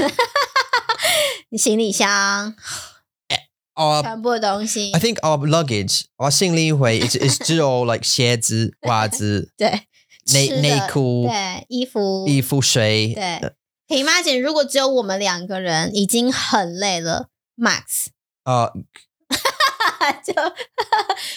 [1.49, 2.53] 你行李箱
[3.75, 9.81] Our, 全部的东西 I，think our luggage, our 行李会 is is 只有 like 鞋子、袜子、对，
[10.33, 13.13] 内吃的内裤、对衣服衣服、水。
[13.13, 13.53] 对。
[13.87, 18.07] 可以 imagine 如果只有我们两个人已经很累了，max
[18.43, 18.69] Uh,
[20.23, 20.33] 就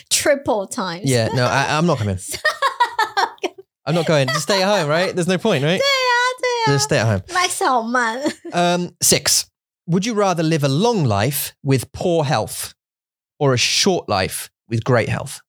[0.08, 1.04] triple times。
[1.04, 1.28] yeah.
[1.34, 2.18] No, I, I'm not coming.
[3.84, 4.28] I'm not going.
[4.28, 5.14] Just stay at home, right?
[5.14, 5.78] There's no point, right?
[5.78, 7.22] 对啊，对啊 Just stay at home.
[7.28, 8.20] ，max 好慢。
[8.52, 9.46] Um, six.
[9.86, 12.74] Would you rather live a long life with poor health
[13.38, 15.40] or a short life with great health?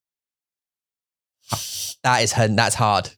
[2.03, 3.11] That is her, that's hard.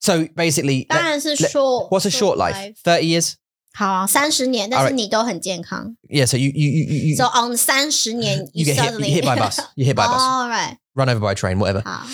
[0.00, 1.88] So basically, 当然是 let- short。
[1.90, 2.74] what's a short life?
[2.84, 3.34] Thirty years?
[3.74, 5.96] 好啊，三十年，但 Alright 是你都很健康。
[6.08, 6.26] Yeah.
[6.26, 9.24] So you you you you, you, So on 三十年 you get hit, suddenly you hit
[9.24, 9.58] by a bus.
[9.74, 10.20] You hit by a bus.
[10.20, 11.58] All right， Run over by a train.
[11.58, 11.82] Whatever.
[11.84, 12.06] 好，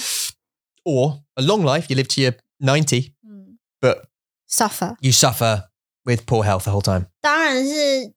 [0.85, 1.87] Or a long life.
[1.89, 4.07] You live to your ninety, 嗯 but
[4.51, 4.97] ，suffer。
[5.01, 5.64] you suffer
[6.05, 7.07] with poor health the whole time.
[7.20, 8.12] 当然是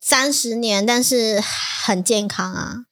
[0.00, 2.84] 三十年，但是很健康啊。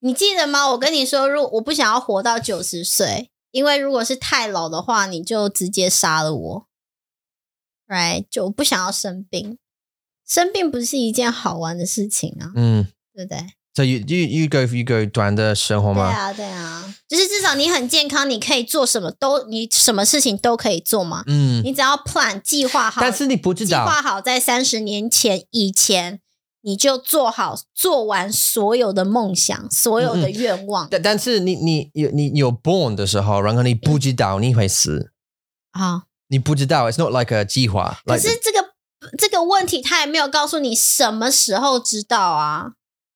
[0.00, 0.68] 你记得吗？
[0.72, 6.67] 我跟你说，如我不想要活到九十岁， 因为如果是太老的话，你就直接杀了我。
[7.87, 9.57] Right，就我不想要生病，
[10.25, 12.85] 生病不是一件好玩的事情啊，Mm.
[13.13, 16.09] 对不对？So you you you go you go 短的生活吗？
[16.09, 21.23] 对啊，对啊，就是至少你很健康，你可以做什么都，你什么事情都可以做嘛。
[21.27, 23.69] 嗯，你只要 plan 计划好，但是你不知道。
[23.69, 26.21] 计划好在三十年前以前，
[26.61, 35.11] 你就做好做完所有的梦想，所有的愿望但但是你你有你有 born 的时候，然后你不知道你会死，
[35.71, 36.03] 啊。
[36.27, 37.99] 你不知道，it's not like a 计划。
[38.05, 38.69] 可是这个
[39.17, 42.71] 这个问题，他也没有告诉你什么时候知道啊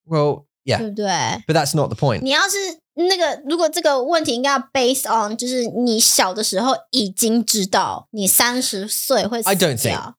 [0.06, 1.06] ，Well, yeah，对不对
[1.48, 2.20] ？but that's not the point.
[2.20, 2.58] 你要是
[2.96, 10.16] 那个，如果这个问题应该要 based on，就是你小的时候已经知道你三十岁会死 I don't 掉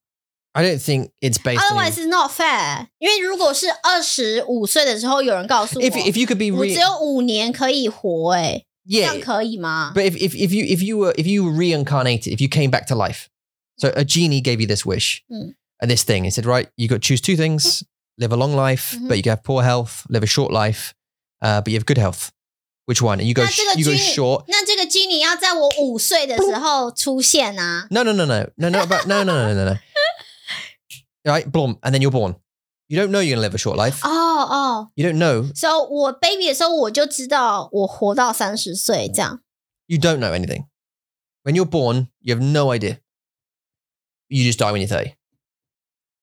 [0.56, 1.78] I don't think it's based on.
[1.78, 2.88] Otherwise, it's not fair。
[3.00, 9.94] 因为如果是二十五岁的时候有人告诉我， If if you could be 我 re 只有五年可以活、欸，这 yeah, 样可以吗？
[9.96, 12.70] but if, if if you if you were if you were reincarnated, if you came
[12.70, 13.28] back to life,
[13.78, 15.54] so a genie gave you this wish Mm.
[15.82, 17.84] and this thing, it said, right, you got to choose two things:
[18.18, 19.08] live a long life, Mhm.
[19.08, 20.92] but you can have poor health; live a short life,
[21.42, 22.32] uh, but you have good health.
[22.88, 23.20] Which one?
[23.20, 24.44] And you go那这个 sh- you go genie- short.
[24.50, 27.88] 那这个基尼要在我五岁的时候出现啊？
[27.90, 29.78] No, no, no, no, no, no, but no, no, no, no, no.
[31.26, 32.36] Right, boom, and then you're born.
[32.88, 34.00] You don't know you're gonna live a short life.
[34.04, 35.52] 哦哦 You don't know.
[35.56, 39.42] ，so 我 baby 的时候我就知道我活到三十岁这样。
[39.88, 40.66] You don't know anything.
[41.44, 42.98] When you're born, you have no idea.
[44.30, 45.14] You just die when you're 30.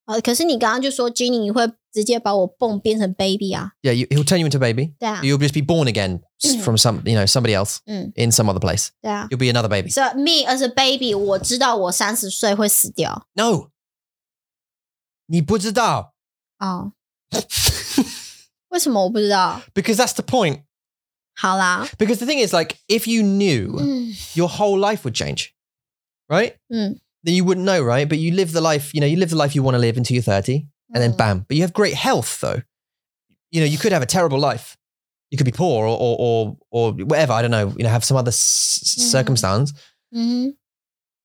[0.07, 3.72] 哦，可是你刚刚就说 Jenny 会直接把我蹦变成 baby 啊？
[3.82, 4.95] Yeah, you, he'll turn you into a baby.
[4.99, 6.61] 对啊， You'll just be born again s- Mm.
[6.62, 8.89] from some, you know, somebody else 嗯， in some other place.
[9.03, 9.28] 对啊。
[9.30, 9.91] You'll be another baby.
[9.91, 13.68] So me as a baby，我知道我三十岁会死掉 No.
[15.26, 16.14] 你不知道.
[16.59, 16.93] 哦。
[18.70, 19.62] 为什么我不知道？
[19.74, 20.62] because that's the point.
[21.34, 25.51] 好啦， Because the thing is, like, if you knew, 嗯 your whole life would change,
[26.28, 26.57] right?
[26.68, 28.09] 嗯 then you wouldn't know, right?
[28.09, 29.97] But you live the life, you know, you live the life you want to live
[29.97, 31.16] until you're 30, and then Mm.
[31.16, 31.45] bam.
[31.49, 32.62] But you have great health, though.
[33.51, 34.76] You know, you could have a terrible life.
[35.30, 37.32] You could be poor or or or, or whatever.
[37.34, 37.72] I don't know.
[37.76, 39.11] You know, have some other s- Mm.
[39.11, 39.72] circumstance,
[40.14, 40.57] 嗯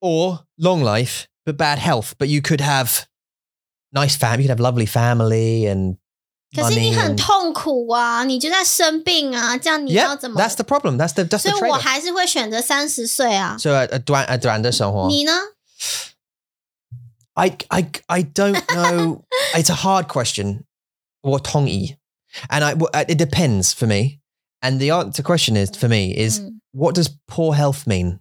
[0.02, 2.16] or long life but bad health.
[2.18, 3.08] But you could have
[3.92, 4.44] nice family.
[4.44, 5.98] You could have lovely family and
[6.56, 10.40] 可是你 money 很 and- 痛苦啊，你就在生病啊，这样你要 Yeah, 怎么？
[10.42, 10.98] that's the problem.
[10.98, 11.82] That's the that's 所 the 以我 trade.
[11.82, 13.58] 还是会选择三十岁啊。
[13.60, 15.08] So a, a, dwan, a 短的生活。
[15.08, 15.32] 你呢？
[17.36, 19.24] I I I don't know.
[19.56, 20.66] it's a hard question.
[21.22, 21.98] What tongi?
[22.50, 24.20] And I well, it depends for me.
[24.62, 28.20] And the answer question is for me is 嗯 what does poor health mean?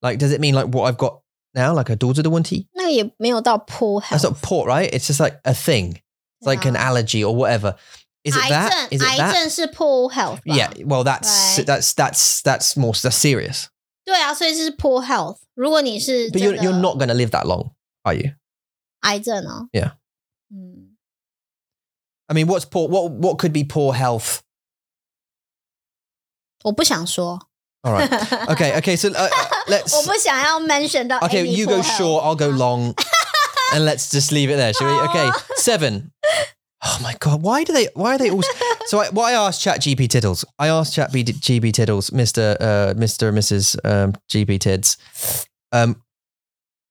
[0.00, 1.20] Like, does it mean like what I've got
[1.54, 2.66] now, like a daughter the one tea?
[2.88, 4.22] 那个也没有到 poor That's health。
[4.30, 4.90] not poor, right?
[4.92, 6.00] It's just like a thing.
[6.40, 6.88] It's like an Yeah.
[6.90, 7.76] allergy or whatever.
[8.24, 8.70] Is it 癌 that?
[8.70, 9.32] 症 Is it 癌 that?
[9.34, 10.70] 症是 poor health 吧 Yeah.
[10.86, 11.66] Well, that's Right.
[11.66, 13.66] that's that's that's more that's serious.
[14.04, 15.38] 对啊，所以是 poor health。
[15.54, 18.32] 如果你是 But 真 you're 的 you're not going to live that long, are you?
[19.00, 19.92] 癌症啊 Yeah
[20.50, 20.96] 嗯，
[22.26, 22.88] I mean, what's poor?
[22.88, 24.38] What what could be poor health?
[26.64, 27.48] 我不想说。
[27.82, 28.08] All right.
[28.48, 28.72] Okay.
[28.80, 28.96] Okay.
[28.96, 29.94] So uh, uh, let's.
[29.94, 32.94] 我不想要 mention 到 Okay, any you go poor health short, I'll go long,
[33.72, 35.08] and let's just leave it there, shall we?
[35.08, 36.12] Okay, seven.
[36.86, 37.88] Oh my god, why do they?
[37.94, 38.42] Why are they all?
[38.86, 42.94] So I, what I asked Chat GP Tiddles, I asked Chat GP Tiddles, Mister, uh,
[42.96, 43.76] Mister, and Mrs.
[43.84, 44.98] Um, GP Tids,
[45.72, 46.02] um,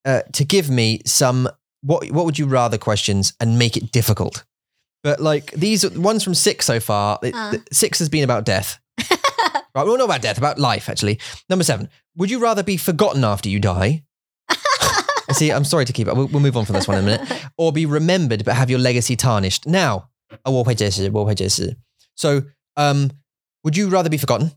[0.03, 1.47] uh, to give me some
[1.84, 4.43] what what would you rather questions and make it difficult.
[5.03, 7.51] But like these are- ones from six so far, it- Uh.
[7.51, 8.80] th- six has been about death.
[9.76, 11.20] right, well, not about death, about life actually.
[11.49, 14.03] Number seven, would you rather be forgotten after you die?
[15.32, 16.16] See, I'm sorry to keep it.
[16.16, 17.45] We'll, we'll move on from this one in a minute.
[17.57, 19.66] Or be remembered but have your legacy tarnished.
[19.66, 20.09] Now,
[20.45, 21.78] uh, 我会解释,我会解释.
[22.16, 22.43] so,
[22.76, 23.09] um,
[23.64, 24.51] would you rather be forgotten?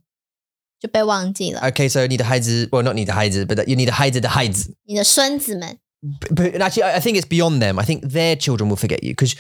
[0.79, 1.61] 就被忘记了。
[1.63, 6.97] Okay, so 你的孩子, well, not 你的孩子, but you need a 孩子的孩子.你的孙子们， But, but actually, I
[6.97, 7.79] I think it's beyond them.
[7.81, 9.35] I think their children will forget you because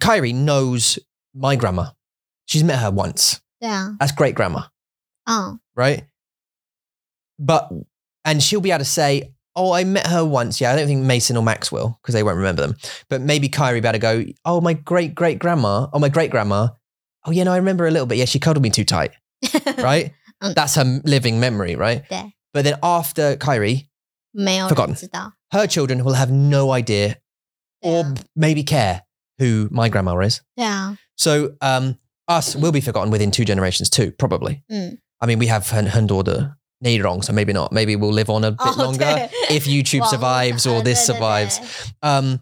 [0.00, 0.98] Kyrie knows
[1.32, 1.92] my grandma.
[2.46, 3.36] She's met her once.
[3.99, 4.65] That's great grammar.
[5.27, 5.57] Oh.
[5.75, 6.03] Right?
[7.39, 7.71] But,
[8.25, 10.61] and she'll be able to say, oh, I met her once.
[10.61, 12.75] Yeah, I don't think Mason or Max will because they won't remember them.
[13.09, 15.87] But maybe Kyrie better go, oh, my great great grandma.
[15.93, 16.69] Oh, my great grandma.
[17.25, 18.17] Oh, yeah, no, I remember a little bit.
[18.17, 19.11] Yeah, she cuddled me too tight.
[19.77, 20.11] right?
[20.43, 20.53] okay.
[20.55, 22.03] That's her living memory, right?
[22.09, 22.29] Yeah.
[22.53, 23.89] But then after Kyrie,
[24.69, 24.95] forgotten.
[25.51, 27.17] Her children will have no idea
[27.81, 27.89] yeah.
[27.89, 29.03] or maybe care
[29.37, 30.41] who my grandma is.
[30.55, 30.95] Yeah.
[31.17, 31.97] So um,
[32.30, 34.62] us will be forgotten within two generations too, probably.
[34.68, 37.72] 嗯， I mean, we have很很多的内容, so maybe not.
[37.72, 40.82] Maybe we'll live on a bit 哦， longer 对 if YouTube 网络 survives 呃 or
[40.82, 41.58] this 对对对 survives.
[42.02, 42.40] Um,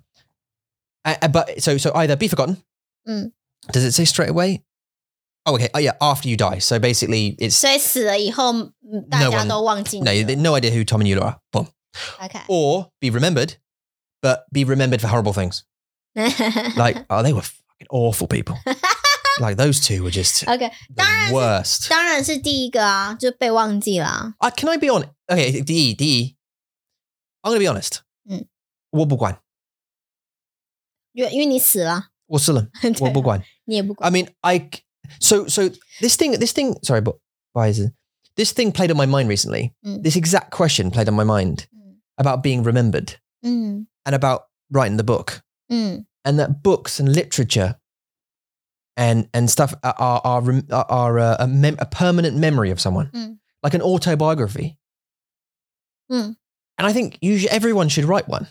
[1.05, 2.57] a- a- but so so either be forgotten.
[3.07, 3.33] Mm.
[3.72, 4.62] Does it say straight away?
[5.47, 5.68] Oh, okay.
[5.75, 5.93] Oh, yeah.
[6.01, 6.59] After you die.
[6.59, 10.43] So basically, it's 所以死了以后，嗯大 No 家 one- 都忘记 no, 你 they- 了。
[10.43, 11.37] no idea who Tom and you are.
[11.53, 11.68] Boom.
[12.20, 13.57] OK， Or be remembered,
[14.22, 15.62] but be remembered for horrible things.
[16.77, 18.57] Like, oh, they were fucking awful people.
[19.41, 21.89] like those two were just OK， the 当然是 worst.
[21.89, 24.35] 当然是第一个啊，就被忘记啦。
[24.39, 25.11] Uh, can I be honest?
[25.27, 26.37] Okay, D D.
[27.43, 28.01] I'm gonna be honest.
[28.25, 28.47] Mm.
[28.91, 29.41] 我不管，
[31.12, 33.43] 因为因为你死了，我死了，对我不管。
[33.64, 34.12] 你也不 I 管。
[34.12, 34.70] mean, I
[35.20, 35.68] so so
[36.01, 37.18] this thing this thing sorry, but
[37.53, 37.93] why is it?
[38.37, 39.72] This thing played on my mind recently.
[39.83, 40.03] Mm.
[40.03, 41.97] This exact question played on my mind Mm.
[42.16, 45.43] about being remembered 嗯 and about writing the book.
[45.68, 47.77] 嗯 and that books and literature
[48.99, 52.70] and and stuff are are are, rem- are, are a, a, mem- a permanent memory
[52.70, 53.39] of someone, Mm.
[53.62, 54.77] like an autobiography.
[56.11, 56.37] Mm.
[56.79, 58.47] And I think usually everyone should write one.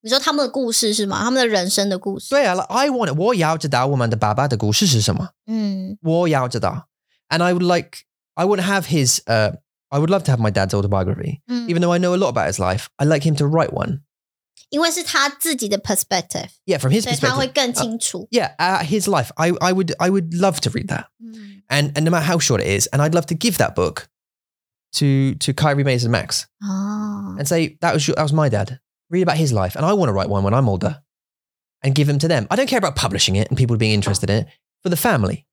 [0.00, 1.18] 你说他们的故事是吗？
[1.24, 2.30] 他们的人生的故事。
[2.30, 3.18] 对啊，like, I want it.
[3.18, 5.30] 我要知道我们的爸爸的故事是什么。
[5.46, 6.88] 嗯我要知道。
[7.28, 7.98] And I would like,
[8.34, 9.20] I wouldn't have his.
[9.26, 9.56] Uh,
[9.90, 12.28] I would love to have my dad's autobiography, 嗯， even though I know a lot
[12.28, 12.88] about his life.
[12.98, 14.02] I'd like him to write one.
[14.72, 17.52] 因为是他自己的 perspective， Yeah, from his 所以他会 perspective.
[17.54, 18.28] 更清楚。
[18.30, 19.30] Yeah, uh, his life.
[19.36, 21.06] I, I would, I would love to read that.
[21.20, 23.74] 嗯 and and no matter how short it is, and I'd love to give that
[23.74, 24.08] book
[24.94, 28.80] to to Kyrie Mason Max 哦， and say that was your, that was my dad.
[29.10, 31.02] Read about his life, and I want to write one when I'm older,
[31.82, 32.46] and give them to them.
[32.50, 34.46] I don't care about publishing it and people being interested in it
[34.82, 35.46] for the family.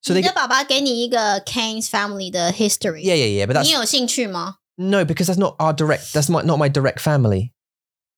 [0.00, 4.56] So 你 they 的爸爸给你一个 Kane's family 的 history， yeah yeah yeah, but 你 that's 有兴趣吗？
[4.76, 6.12] no because that's not our direct.
[6.12, 7.52] That's my, not my direct family.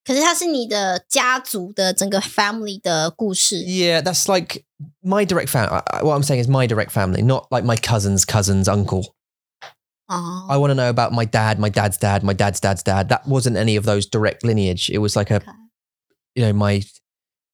[0.05, 3.57] 可是他是你的家族的整个 family 的故事。
[3.65, 4.65] Yeah, that's like
[5.03, 5.71] my direct family.
[6.03, 9.15] What I'm saying is my direct family, not like my cousin's cousin's uncle.
[10.07, 13.09] 哦 I want to know about my dad, my dad's dad, my dad's dad's dad.
[13.09, 14.91] That wasn't any of those direct lineage.
[14.91, 15.51] It was like a, Okay.
[16.35, 16.83] you know, my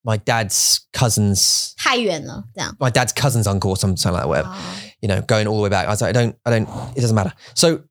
[0.02, 2.74] my dad's cousin's, 太远了，这样。
[2.80, 4.28] my dad's cousin's uncle or something like that.
[4.28, 4.48] Whatever.
[4.48, 4.56] 哦
[5.02, 5.86] You know, going all the way back.
[5.86, 6.68] I was like, I don't, I don't.
[6.96, 7.32] It doesn't matter.
[7.54, 7.84] So, do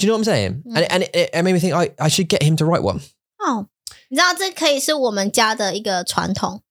[0.00, 0.62] you know what I'm saying?
[0.66, 0.76] Mm.
[0.76, 2.82] And and it, it, it made me think I I should get him to write
[2.82, 3.00] one.
[3.38, 3.68] 哦，
[4.08, 6.62] 你知道这可以是我们家的一个传统。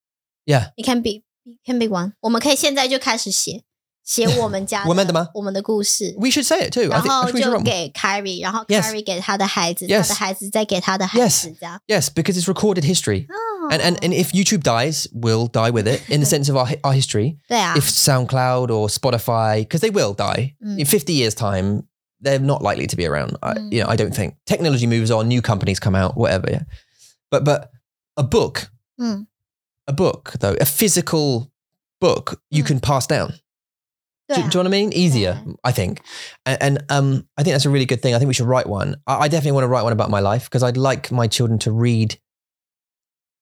[0.46, 0.72] Yeah.
[0.76, 2.14] It can be, it can be one。
[2.22, 3.64] 我们可以现在就开始写
[4.04, 6.16] 写我们家 我们的吗我们的故事。
[6.18, 6.84] We should say it too.
[6.84, 7.64] I 然 think, I 后 think we should 就 write one.
[7.64, 8.82] 给 Carrie，然后 Yes.
[8.82, 10.02] Carrie 给他的孩子 Yes.
[10.04, 11.42] 他的孩子再给他的孩 Yes.
[11.44, 11.80] 子，这样。
[11.88, 13.26] Yes, because it's recorded history.
[13.28, 16.58] 哦 And, and and if YouTube dies, we'll die with it in the sense of
[16.58, 17.38] our hi- our history.
[17.48, 20.80] 对啊 If SoundCloud or Spotify, because they will die Mm.
[20.80, 21.84] in 50 years' time,
[22.22, 23.38] they're not likely to be around.
[23.42, 23.72] I, Mm.
[23.72, 26.50] you know, I don't think technology moves on, new companies come out, whatever.
[26.52, 26.64] Yeah,
[27.31, 27.71] But but
[28.17, 28.71] a book,
[29.01, 29.27] mm.
[29.87, 31.51] a book though, a physical
[32.01, 32.67] book you mm.
[32.67, 33.35] can pass down.
[34.29, 34.37] Yeah.
[34.37, 34.93] Do, do, you know what I mean?
[34.93, 35.53] Easier, yeah.
[35.63, 36.01] I think.
[36.45, 38.13] And, and, um, I think that's a really good thing.
[38.13, 38.97] I think we should write one.
[39.07, 41.61] I, I definitely want to write one about my life because I'd like my children
[41.61, 42.19] to read.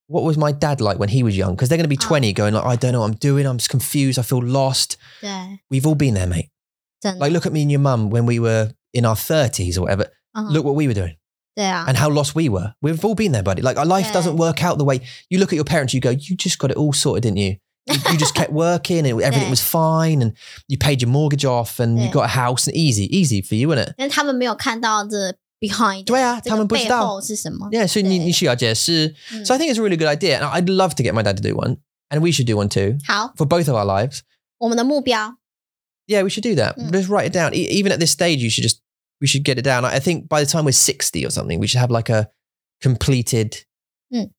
[0.07, 1.55] What was my dad like when he was young?
[1.55, 2.07] Because they're going to be oh.
[2.07, 3.47] 20 going like, I don't know what I'm doing.
[3.47, 4.19] I'm just confused.
[4.19, 4.97] I feel lost.
[5.23, 5.55] Yeah.
[5.71, 6.51] We've all been there, mate.
[7.03, 10.05] Like, look at me and your mum when we were in our 30s or whatever.
[10.33, 10.49] Uh-huh.
[10.49, 11.15] Look what we were doing.
[11.54, 12.74] 对啊， and how lost we were.
[12.80, 13.60] We've all been there, buddy.
[13.62, 14.20] Like, our life Yeah.
[14.20, 16.70] doesn't work out the way you look at your parents, you go, you just got
[16.70, 17.56] it all sorted, didn't you?
[17.86, 19.50] You, you just kept working and everything Yeah.
[19.50, 20.32] was fine and
[20.68, 22.12] you paid your mortgage off and you Yeah.
[22.12, 23.94] got a house and easy, easy for you, isn't it?
[23.96, 27.00] 但他们没有看到这 behind，对啊，这个他们不知道。
[27.00, 28.26] 背后是什么 Yeah, so 你对。
[28.26, 29.14] 你需要解释。
[29.32, 30.38] 嗯 So I think it's a really good idea.
[30.40, 31.78] And I'd love to get my dad to do one.
[32.10, 34.20] And we should do one too 好， for both of our lives.
[34.58, 35.36] 我们的目标
[36.06, 36.76] Yeah, we should do that.
[36.76, 36.90] Mm.
[36.90, 37.54] Just write it down.
[37.54, 38.78] E- even at this stage, you should just
[39.21, 39.85] we should get it down.
[39.85, 42.29] I think by the time we're 60 or something, we should have like a
[42.81, 43.65] completed
[44.13, 44.29] mm.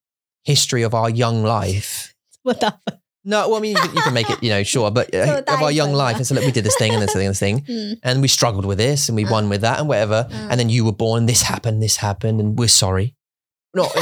[0.45, 2.15] history of our young life.
[2.43, 2.79] What the?
[3.29, 5.43] No, well, I mean, you can, you can, make it, you know, sure, but uh,
[5.49, 6.17] of our young life.
[6.17, 7.99] And so, look, we did this thing and this thing and this thing, mm.
[8.05, 9.31] and we struggled with this and we uh.
[9.31, 10.29] won with that and whatever.
[10.31, 10.49] Uh.
[10.49, 13.17] And then you were born, this happened, this happened, and we're sorry.
[13.75, 13.93] Not,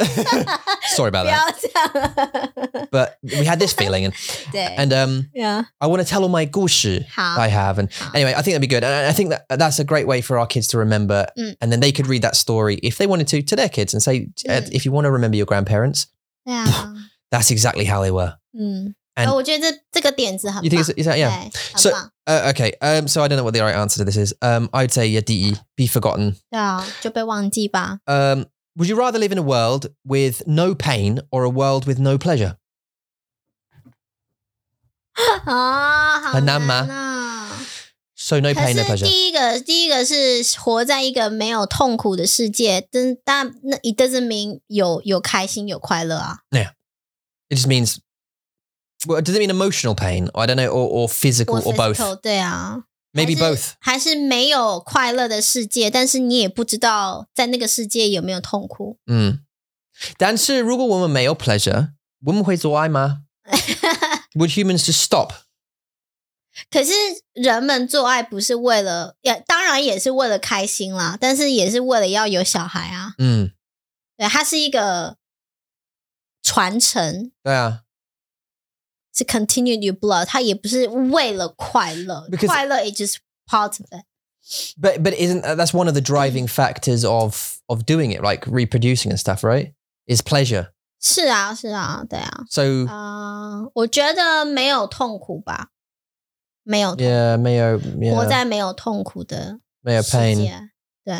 [0.95, 1.35] Sorry about 不 that.
[1.35, 4.13] 要这样， But we had this feeling, and
[4.51, 7.75] 对， and um, 呀， I want to tell all my 故事好 I have.
[7.79, 8.11] And Ah.
[8.13, 8.83] anyway, I think that'd be good.
[8.83, 11.27] And I I think that that's a great way for our kids to remember.
[11.37, 11.55] Mm.
[11.61, 14.01] And then they could read that story if they wanted to to their kids and
[14.01, 14.71] say, uh, Mm.
[14.71, 16.07] if you want to remember your grandparents,
[16.45, 16.93] 对啊，
[17.31, 18.35] that's exactly how they were.
[18.53, 21.29] 嗯， And- 呃我觉得这这个点子很 You think 棒 it's, is that, yeah?
[21.31, 22.73] 对，很 So- 棒， Uh, okay.
[22.81, 24.33] Um, so I don't know what the right answer to this is.
[24.41, 26.37] Um, I'd say yeah, DE, be forgotten.
[26.49, 27.99] 对啊，就被忘记吧。
[28.07, 28.45] Um,
[28.75, 32.17] would you rather live in a world with no pain or a world with no
[32.17, 32.57] pleasure?
[35.45, 37.61] 啊，好很难吗啊。
[38.15, 39.05] So no 可 pain, no 是 pleasure.
[39.05, 46.39] 第一个，第一个是活在一个没有痛苦的世界，但但那 it doesn't mean 有有开心有快乐啊。
[46.51, 47.97] It just means.
[49.05, 50.31] Well, does it mean emotional pain?
[50.33, 51.97] I don't know, or, or physical, 或 or both.
[51.97, 53.72] physical，对啊， Maybe both.
[53.80, 58.98] 还是没有快乐的世界，但是你也不知道在那个世界有没有痛苦。
[59.06, 59.40] 嗯，
[60.16, 61.94] 但是如果我们没有 pleasure，
[62.26, 63.22] 我们会做爱吗？
[64.34, 65.32] Would humans just stop?
[66.70, 66.92] 可是
[67.32, 73.14] 人们做爱不是为了，也当然也是为了开心啦，但是也是为了要有小孩啊。
[73.18, 73.52] 嗯，
[74.16, 75.16] 对，它是一个
[76.42, 77.82] 传承，对啊，
[79.13, 83.15] 是 continue your blood，它也不是为了快乐 Because- 快乐 is just
[83.47, 84.05] part of it。
[84.79, 89.09] but but isn't that's one of the driving factors of of doing it, like reproducing
[89.11, 89.73] and stuff, right?
[90.07, 90.69] Is pleasure.
[91.01, 92.43] 是啊，是啊，对啊。
[92.49, 95.69] So 嗯、我觉得没有痛苦吧，
[96.63, 100.35] 没有痛 yeah, 没有活 yeah, 在没有痛苦的没有世 pain.
[100.35, 100.69] 界。
[101.03, 101.13] 对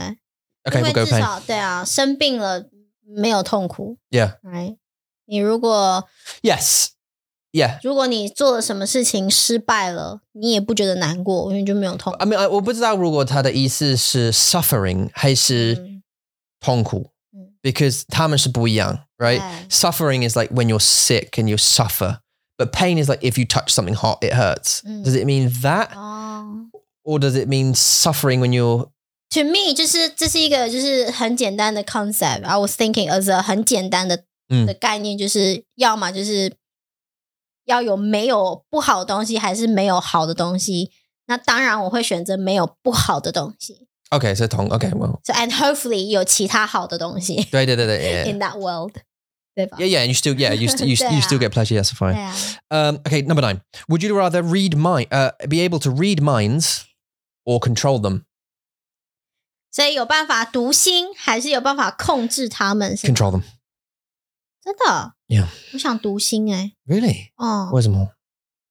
[0.63, 1.19] Okay, 因 we'll 为 go 至 pain.
[1.19, 2.65] 少对啊，生病了
[3.05, 3.97] 没有痛苦。
[4.11, 4.37] Yeah.
[4.43, 4.77] right？
[5.25, 6.07] 你如果
[6.41, 6.89] Yes.
[7.51, 7.79] Yeah.
[7.83, 12.19] 如果你做了什么事情失败了，你也不觉得难过，因为就没有痛苦。
[12.19, 16.03] I mean, I 我不知道如果他的意思是 suffering 还是嗯
[16.59, 19.39] 痛苦嗯 because 他们是不一样, right?
[19.39, 22.17] 对 Suffering is like when you're sick and you suffer,
[22.57, 24.81] but pain is like if you touch something hot, it hurts.
[24.83, 25.05] Mm.
[25.05, 26.67] Does it mean that, 哦、
[27.05, 28.89] or does it mean suffering when you're
[29.29, 36.53] To me，就是这是一个就是很简单的 concept。I was thinking as a 很简单的嗯的概念，就是要么就是
[37.70, 40.90] 要有没有不好的东西，还是没有好的东西。
[41.26, 43.86] 那当然我会选择没有不好的东西。
[44.10, 44.34] okay?
[44.34, 48.92] So 痛 okay, well, So and hopefully 有其他好的东西对对对对 in that world，
[49.54, 51.80] 对吧？Yeah, yeah, you still, yeah, you, you, you still get pleasure.
[51.80, 52.16] Yes, 对 fine.
[52.18, 52.34] 啊
[52.68, 53.60] ，Um, okay, number nine.
[53.88, 56.82] Would you rather read mind, uh, be able to read minds,
[57.44, 58.24] or control them?
[59.72, 63.42] 所以有办法读心，还是有办法控制他们？Control them.
[64.62, 65.46] 真的 Yeah.
[65.72, 67.30] 我想读心哎、Really?
[67.36, 68.14] 哦，Where's more?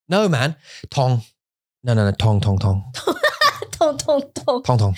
[0.07, 0.55] No, man.
[0.89, 1.21] Tong.
[1.81, 2.11] No, no, no.
[2.11, 2.83] Tong, tong, tong,
[3.71, 4.93] 痛痛痛，tong, tong.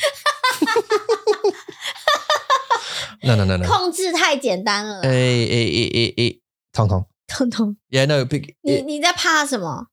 [3.23, 3.67] no, no, no, no.
[3.67, 6.41] 控制太简单了啦，Eh, eh, eh, eh, eh.
[6.73, 7.05] Tong, tong.
[7.27, 7.77] 痛痛。
[7.89, 8.25] Yeah, no.
[8.25, 9.87] Big, 你你在怕什么？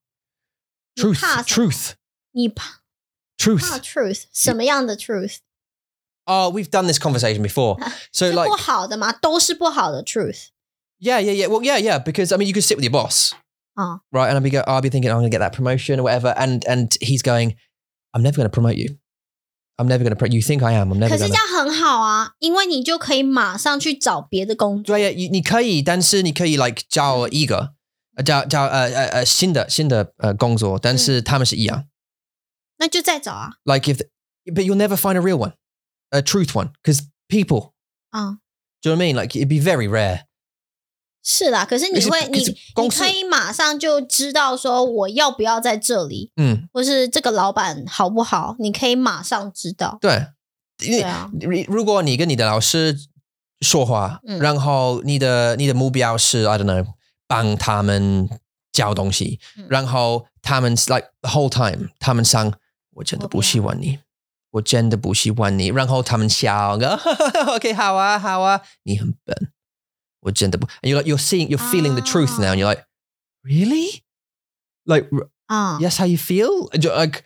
[0.94, 1.90] 你 truth, 怕什么 truth,
[2.32, 2.80] 你怕怕
[3.38, 3.80] truth.
[3.82, 7.78] truth 什么样的 truth？Oh, we've done this conversation before.
[8.12, 9.12] So, 是 like, 不好的吗？
[9.12, 10.48] 都是不好的 truth
[10.99, 11.47] yeah, yeah, yeah.
[11.47, 11.99] Well, yeah, yeah.
[11.99, 13.33] Because I mean, you could sit with your boss,
[13.75, 14.01] 啊。
[14.11, 14.29] right?
[14.29, 16.33] And I'll be, go, I'll be thinking, I'm going to get that promotion or whatever.
[16.37, 17.55] And and he's going,
[18.13, 18.97] I'm never going to promote you.
[19.79, 20.29] I'm never going to pray.
[20.29, 20.91] You think I am?
[20.91, 21.35] I'm never 可是 going 这 to.
[21.35, 24.95] 样很好啊，因为你就可以马上去找别的工作。
[24.95, 27.73] 对呀，你你可以，但是你可以 like 找一个，
[28.15, 31.87] 呃找找呃呃呃新的新的呃工作，但是他们是一样。
[32.77, 33.53] 那就再找啊。
[33.65, 34.01] Like if,
[34.45, 35.53] but you'll never find a real one,
[36.11, 37.71] a truth one, because people.
[38.11, 38.37] 嗯，
[38.83, 39.15] Do you know what I mean?
[39.15, 40.25] Like it'd be very rare.
[41.30, 41.62] 是啦。
[41.62, 42.38] 可是你会，你
[42.82, 49.98] 你可以马上就知道说我要不要在这里，嗯，或是这个老板好不好，你可以马上知道。
[50.00, 50.28] 对，
[50.78, 50.98] 因
[51.50, 52.96] 为如果你跟你的老师
[53.60, 56.86] 说话，嗯然后你的你的目标是 I don't know
[57.26, 58.26] 帮他们
[58.72, 62.54] 教东西，嗯然后他们 like the whole time 他们想
[62.94, 63.98] 我真的不喜欢你，
[64.52, 66.78] 我真的不喜欢你，然后他们笑，
[67.54, 69.52] OK 好啊好啊，你很笨，
[70.21, 72.85] 我真的不，and you're like you're seeing you're feeling the truth now, and you're like
[73.43, 74.01] really
[74.85, 75.09] like
[75.47, 77.23] 啊 yes how you feel like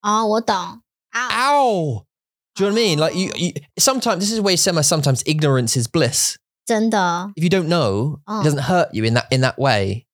[0.00, 2.04] 啊，我懂啊， ow.
[2.54, 2.98] Do you know what I mean?
[2.98, 6.36] Like you, you sometimes this is where Sema sometimes ignorance is bliss.
[6.66, 8.40] 真的 If you don't know, Oh.
[8.40, 10.06] it doesn't hurt you in that in that way.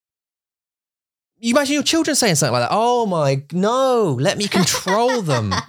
[1.38, 2.74] You imagine your children saying something like that.
[2.74, 5.52] Oh my no, let me control them.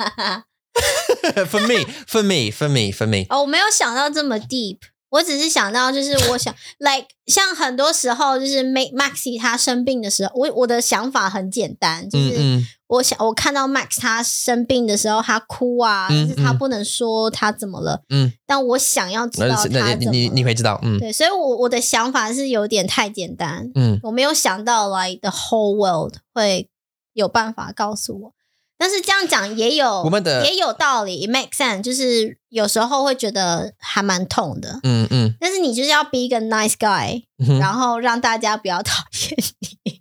[1.47, 3.25] for me, for me, for me, for me.
[3.29, 4.79] 哦，我没有想到这么 deep，
[5.10, 19.94] 我只是想到就是我想， like 像很多时候就是 Max Maxi 他生病的时候，我我的想法很简单，就是我想我看到 Max 他生病的时候，他哭啊，嗯但是他嗯不能说他怎么了，嗯但我想要知道他怎么了。
[20.10, 26.68] 你你会知道，嗯对，所以我我的想法是有点太简单，嗯我没有想到 like the whole world 会
[27.12, 28.32] 有办法告诉我。
[28.80, 31.82] 但是这样讲也有，我们的也有道理 makes sense。
[31.82, 40.00] 就是有时候会觉得还蛮痛的，嗯嗯但是你就是要 be 一个 nice guy，、嗯然后让大家不要讨厌你。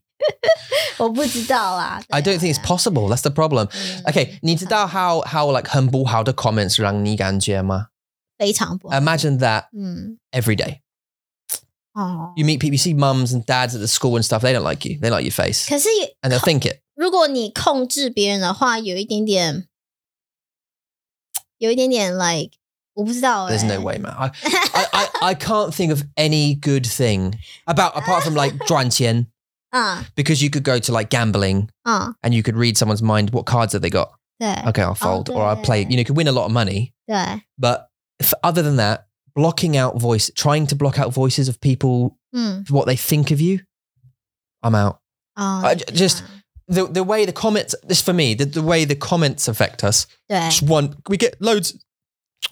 [0.97, 2.01] 我不知道啊。
[2.07, 3.13] I don't think it's possible.
[3.13, 3.67] That's the problem.
[3.73, 7.87] 嗯 Okay, 你知道 how how like 很不好的 comments 让你感觉吗？
[8.37, 8.95] 非常不好。
[8.97, 10.79] Imagine that 嗯，every day.
[11.94, 12.32] 哦。
[12.36, 14.42] You meet people, you see mums and dads at the school and stuff.
[14.42, 14.98] They don't like you.
[15.00, 16.80] They like your face, 可是也 and they'll think it.
[16.94, 19.66] 如果你控制别人的话，有一点点，
[21.58, 22.52] 有一点点 like
[22.94, 23.56] 我不知道、欸。
[23.56, 24.12] There's no way, man.
[24.12, 24.30] I,
[24.72, 29.26] I, I, I can't think of any good thing about apart from like 赚钱
[29.70, 33.30] 嗯 because you could go to like gambling 嗯， and you could read someone's mind.
[33.30, 34.10] What cards have they got?
[34.38, 35.80] 对 Okay, I'll fold or I'll play.
[35.82, 37.88] You know, you could win a lot of money, 对， but
[38.20, 39.06] if, other than that,
[39.39, 42.69] blocking out voice, trying to block out voices of people, mm.
[42.69, 43.61] what they think of you,
[44.61, 44.99] I'm out.
[45.37, 46.25] Oh, I, just
[46.67, 47.73] the the way the comments.
[47.81, 50.07] This for me, the, the way the comments affect us.
[50.27, 50.51] Yeah.
[50.61, 51.81] one, we get loads,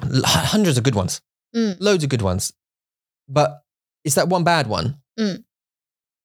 [0.02, 1.20] hundreds of good ones,
[1.54, 1.76] mm.
[1.82, 2.54] loads of good ones,
[3.28, 3.64] but
[4.06, 5.44] it's that one bad one mm.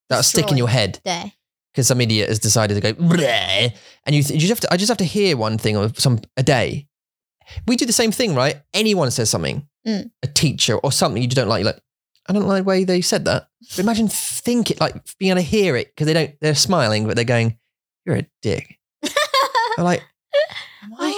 [0.09, 1.01] that'll stick in your head.
[1.05, 1.29] Yeah.
[1.73, 3.75] Because some idiot has decided to go, Bleh,
[4.07, 4.73] and you, th- you just have to.
[4.73, 6.87] I just have to hear one thing or some a day.
[7.67, 8.63] We do the same thing, right?
[8.73, 10.12] Anyone says something, Mm.
[10.22, 11.82] a teacher or something you don't like, you're like,
[12.28, 13.48] I don't like the way they said that.
[13.72, 17.08] But imagine think it like being able to hear it because they don't, they're smiling,
[17.08, 17.58] but they're going,
[18.06, 18.78] "You're a dick."
[19.78, 20.04] I'm like,
[20.84, 21.14] am I?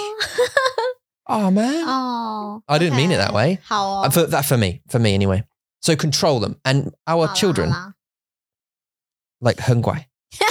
[1.26, 3.58] Oh man, 哦， I didn't mean it that way.
[3.64, 5.42] 好哦 Uh,，For that for me, for me anyway.
[5.80, 7.94] So control them and our 好啦 children 好啦
[9.40, 10.06] like 很乖.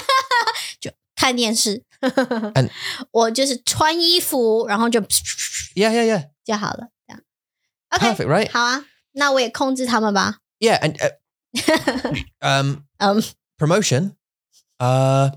[1.15, 2.69] 看电视 And-，
[3.11, 4.99] 我就是穿衣服，然后就
[5.75, 6.29] Yeah, yeah, yeah.
[6.45, 6.89] 就好了，
[7.93, 8.13] 这样。
[8.15, 8.51] OK， Perfect, right?
[8.51, 10.37] 好啊，那我也控制他们吧。
[10.59, 11.11] Yeah, and uh,
[12.41, 13.23] um, 嗯，
[13.57, 14.13] promotion.
[14.79, 15.31] Uh,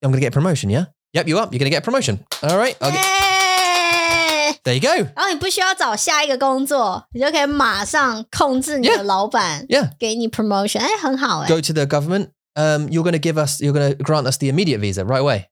[0.00, 0.70] I'm gonna get a promotion.
[0.70, 0.86] Yeah.
[1.12, 1.52] Yep, you up?
[1.52, 2.24] You're gonna get a promotion.
[2.42, 2.76] All right.
[2.80, 4.60] I'll get, 耶！
[4.64, 5.10] there you go.
[5.14, 9.90] 然后你不需要找下一个工作，你就可以马上控制你的 Yeah 老板 Yeah.
[9.98, 11.48] 给你 promotion，哎，很好哎。
[11.48, 12.30] Go to the government.
[12.56, 13.60] Um, you're gonna give us.
[13.60, 15.48] You're gonna grant us the immediate visa right away.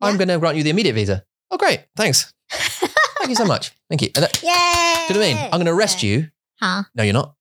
[0.00, 0.26] I'm Yeah.
[0.26, 1.24] gonna grant you the immediate visa.
[1.50, 1.86] Oh, great.
[1.96, 2.32] Thanks.
[3.18, 3.72] Thank you so much.
[3.88, 4.10] Thank you.
[4.14, 5.08] And that- 耶！
[5.08, 5.48] do you know what I mean?
[5.52, 6.28] I'm gonna arrest you.
[6.60, 7.34] 好， No, you're not.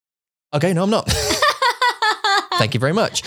[0.53, 1.07] Okay, no, I'm not.
[2.59, 3.23] Thank you very much.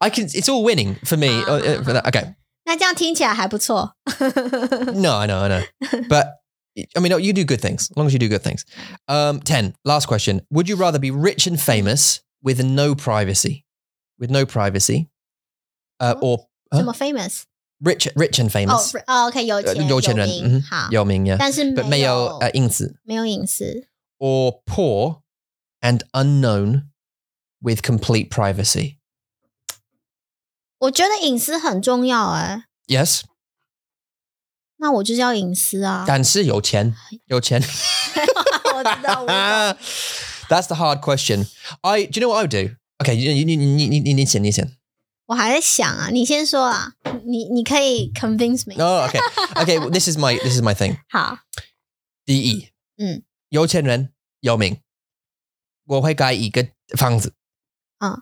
[0.00, 0.26] I can.
[0.34, 1.28] It's all winning for me.
[1.28, 2.06] uh, uh, for that.
[2.06, 2.34] Okay.
[2.64, 3.96] 那这样听起来还不错。
[4.94, 5.62] No, I know, I know.
[6.08, 6.36] But
[6.96, 8.64] I mean, you do good things as long as you do good things.
[9.08, 10.42] Um, 10, last question.
[10.50, 13.64] Would you rather be rich and famous with no privacy?
[14.18, 15.08] With no privacy?
[15.98, 17.42] Uh, or 什么 famous？
[17.80, 19.02] rich rich and 哦 famous?
[19.06, 21.36] 哦，OK，有 Uh, 钱有钱人，名嗯哼好，有名, yeah.
[21.38, 22.96] 但是 But 没 may 有 uh, 隐私.
[23.04, 23.86] 没有隐私。
[24.18, 25.20] Or poor
[25.80, 26.84] and unknown
[27.60, 28.96] with complete privacy?
[30.78, 33.22] 我觉得隐私很重要哎， Yes.
[34.76, 36.04] 那我就是要隐私啊。
[36.06, 36.94] 但是有钱，
[37.26, 37.60] 有钱。
[37.60, 39.76] 我知道，我知道
[40.48, 41.46] That's the hard question.
[41.82, 42.76] I do you know what I would do?
[42.98, 44.76] Okay, you you you you you need to listen.
[45.27, 46.93] 我还在想啊，你先说啊，
[47.25, 48.75] 你你可以 convince me。
[48.83, 49.19] Oh, okay.
[49.55, 50.97] Okay, well, this is my this is my thing.
[51.09, 51.39] 好，
[52.25, 54.79] 第一，嗯，有钱人有名，
[55.85, 56.67] 我会盖一个
[56.97, 57.33] 房子
[57.97, 58.19] 啊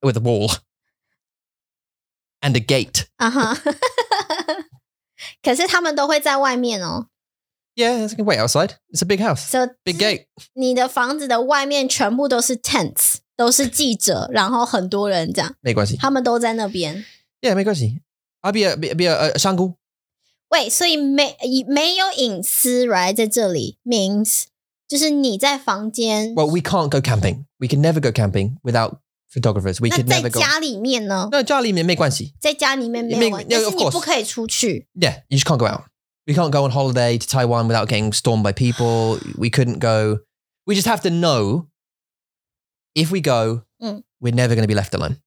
[0.00, 0.58] ，with a wall
[2.40, 3.06] and a gate.
[3.16, 3.56] 啊哈，
[5.42, 7.06] 可是他们都会在外面哦。
[7.76, 8.74] Yeah, I can wait outside.
[8.92, 10.26] It's a big house, So big gate.
[10.54, 15.97] 你的房子的外面全部都是 tents，都是记者，然后很多人这样，没关系。
[15.97, 17.05] 他们都在那边。
[17.41, 18.01] Yeah, 没关系。
[18.41, 19.75] I'll be a be, be a, a 香菇。
[20.49, 21.37] 喂，所以没
[21.67, 23.15] 没有隐私，right？
[23.15, 24.43] 在这里 means
[24.87, 27.45] 就是你在房间， Well, we can't go camping.
[27.57, 28.99] We can never go camping without
[29.33, 29.81] photographers.
[29.81, 30.39] We 那 could 在 never go.
[30.39, 31.29] 家里面呢？
[31.31, 32.33] 那家里面没关系。
[32.39, 34.87] 在家里面没没有关系， no, 但是 of 你 course 不可以出去。
[34.93, 35.85] Yeah, you just can't go out.
[36.27, 39.19] We can't go on holiday to Taiwan without getting stormed by people.
[39.37, 40.21] We couldn't go.
[40.65, 41.65] We just have to know
[42.93, 44.03] if we go, Mm.
[44.21, 45.17] we're never going to be left alone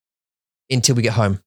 [0.70, 1.40] until we get home.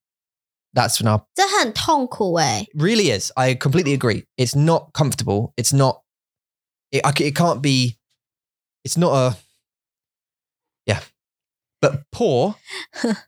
[0.73, 3.32] That's when our 这很痛苦哎、 really is.
[3.36, 4.25] I completely agree.
[4.38, 5.53] It's not comfortable.
[5.57, 6.03] It's not.
[6.91, 7.97] It, I c- it can't be.
[8.84, 9.38] It's not a.
[10.86, 11.01] Yeah,
[11.82, 12.55] but poor.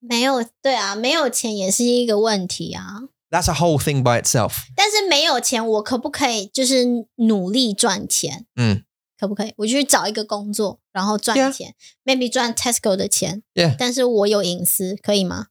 [0.00, 3.08] 没有对啊，没有钱也是一个问题啊。
[3.30, 4.66] That's a whole thing by itself.
[4.76, 6.84] 但是没有钱，我可不可以就是
[7.16, 8.46] 努力赚钱？
[8.54, 8.84] 嗯，
[9.22, 9.52] 可不可以？
[9.56, 11.52] 我去找一个工作，然后赚 Yeah.
[11.52, 11.74] 钱，
[12.04, 13.74] maybe 赚 Tesco 的钱 Yeah.
[13.78, 15.48] 但是我有隐私，可以吗？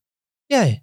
[0.47, 0.81] Yeah,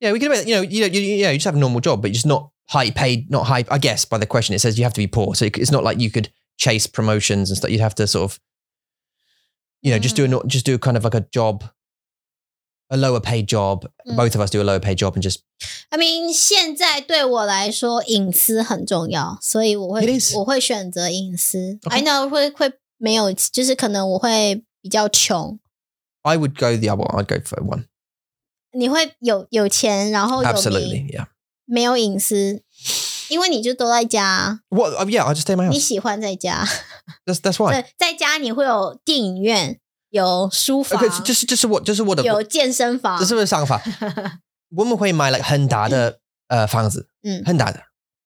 [0.00, 0.12] yeah.
[0.12, 0.30] We can.
[0.46, 1.32] You know, you know, you, you, yeah.
[1.32, 3.30] You just have a normal job, but you're just not high paid.
[3.30, 3.64] Not high.
[3.68, 5.34] I guess by the question, it says you have to be poor.
[5.36, 7.70] So it's not like you could chase promotions and stuff.
[7.70, 8.40] You'd have to sort of,
[9.82, 11.62] you know, just do a no- just do kind of like a job,
[12.90, 13.86] a lower paid job.
[14.06, 14.16] Mm.
[14.16, 15.40] Both of us do a lower paid job and just
[15.90, 20.34] I mean，现在对我来说隐私很重要，所以我会 It is.
[20.36, 21.78] 我会选择隐私。
[21.82, 21.90] Okay.
[21.90, 25.58] I know 会会没有，就是可能我会比较穷，
[26.22, 27.22] I would go the other one.
[27.22, 27.84] I'd go for one.
[28.72, 31.26] 你会有有钱，然后有 Absolutely, 名， yeah.
[31.64, 32.62] 没有隐私，
[33.28, 34.92] 因为你就都在家， What?
[34.94, 35.82] Uh, yeah, I'll just stay in my 你 house.
[35.82, 36.66] 喜欢在家。
[37.24, 37.72] That's that's why.
[37.80, 39.79] 对，在家你会有电影院，
[40.11, 43.25] 有书房 Okay, 就是就是我就是我的有健身房这。
[43.25, 43.81] 是不是想法？
[44.75, 47.81] 我们会买 like 很大的呃房子，嗯很大的。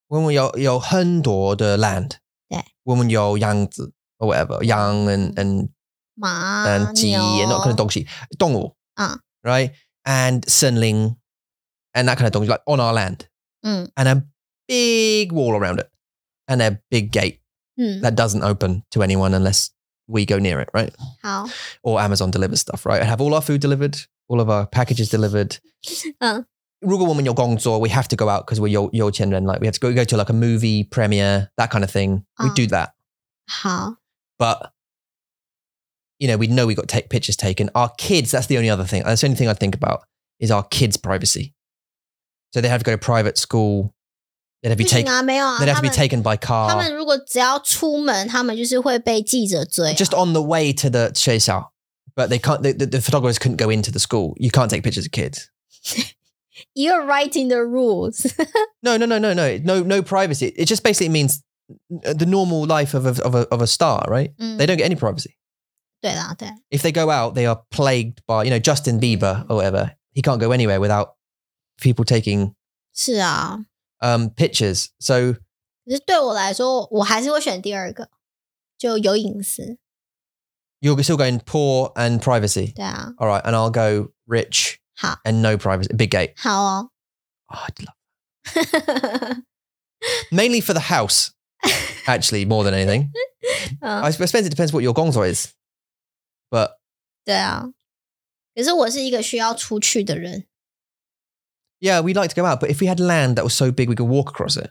[0.07, 2.11] 我们有有很多的 land，
[2.47, 5.69] 对，我们有羊子 whatever，羊 and and
[6.13, 8.07] 马、and 鸡牛 and that kind of 东西，
[8.37, 9.71] 动物啊，right
[10.03, 11.15] and 森林
[11.93, 13.21] and that kind of 东西 like on our land
[13.63, 14.21] 嗯 and a
[14.67, 15.89] big wall around it
[16.45, 17.39] and a big gate
[17.77, 19.69] 嗯，that doesn't open to anyone unless
[20.06, 20.92] we go near it, right?
[21.22, 21.46] 好，
[21.82, 23.00] Or Amazon delivers stuff, right?
[23.00, 23.96] And have all our food delivered,
[24.28, 25.58] all of our packages delivered.
[26.18, 26.46] 嗯
[26.80, 30.16] 如果我们有工作, we have to go out because we're 有有钱人, like we have to go go to
[30.16, 32.24] like a movie premiere, that kind of thing.
[32.38, 32.54] We Ah.
[32.54, 32.92] do that,
[33.46, 33.96] 好，
[34.38, 34.70] but
[36.18, 37.68] you know, we know we got to take pictures taken.
[37.74, 39.02] Our kids, that's the only other thing.
[39.04, 40.04] That's the only thing I think about
[40.38, 41.52] is our kids' privacy.
[42.54, 43.93] So they have to go to private school.
[44.64, 45.10] They'd have to 不 be 行 taken.
[45.10, 46.76] 啊，没有啊， They'd have 他 to be 们 taken by 他 car.
[46.76, 49.94] 们如果只要出门，他们就是会被记者追、啊。
[49.94, 51.72] just on the way to the 学校,
[52.14, 52.60] but they can't.
[52.62, 54.34] The, the, the photographers couldn't go into the school.
[54.36, 55.48] You can't take pictures of kids.
[56.74, 58.26] You're writing the rules 。
[58.82, 60.52] No, no, no, no, no, no, no privacy.
[60.54, 61.42] It just basically means
[61.88, 64.32] the normal life of a, of a, of a star, right?
[64.38, 65.36] 嗯 They，don't get any privacy.
[66.02, 69.92] 对啦，对， If they go out, they are plagued by, you know, Justin Bieber or whatever.
[70.12, 71.14] He can't go anywhere without
[71.80, 72.54] people taking
[72.94, 73.64] 是啊。
[74.00, 74.88] um, pictures.
[74.98, 75.34] So
[75.84, 78.10] 可是对我来说，我还是会选第二个，
[78.78, 79.78] 就有隐私。
[80.80, 82.72] you're still going poor and privacy.
[82.74, 85.94] 对啊， All right, and I'll go rich 好， and no privacy.
[85.96, 86.34] Big gate.
[86.36, 86.90] 好哦。
[87.48, 87.96] Oh, I'd love
[90.30, 91.32] mainly for the house,
[92.06, 93.10] actually, more than anything.
[93.80, 95.48] 嗯 I suppose it depends what your gongzo is.
[96.50, 96.78] But
[97.24, 97.72] 对啊。
[98.54, 100.46] 可是我是一个需要出去的人，
[101.84, 102.60] yeah, we'd like to go out.
[102.60, 104.70] But if we had land that was so big we could walk across it,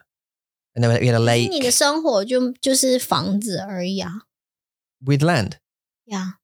[0.75, 4.23] and then we had a 可是 lake 你的生活就就是房子而已啊，
[5.05, 5.53] with land.
[6.05, 6.35] 呀。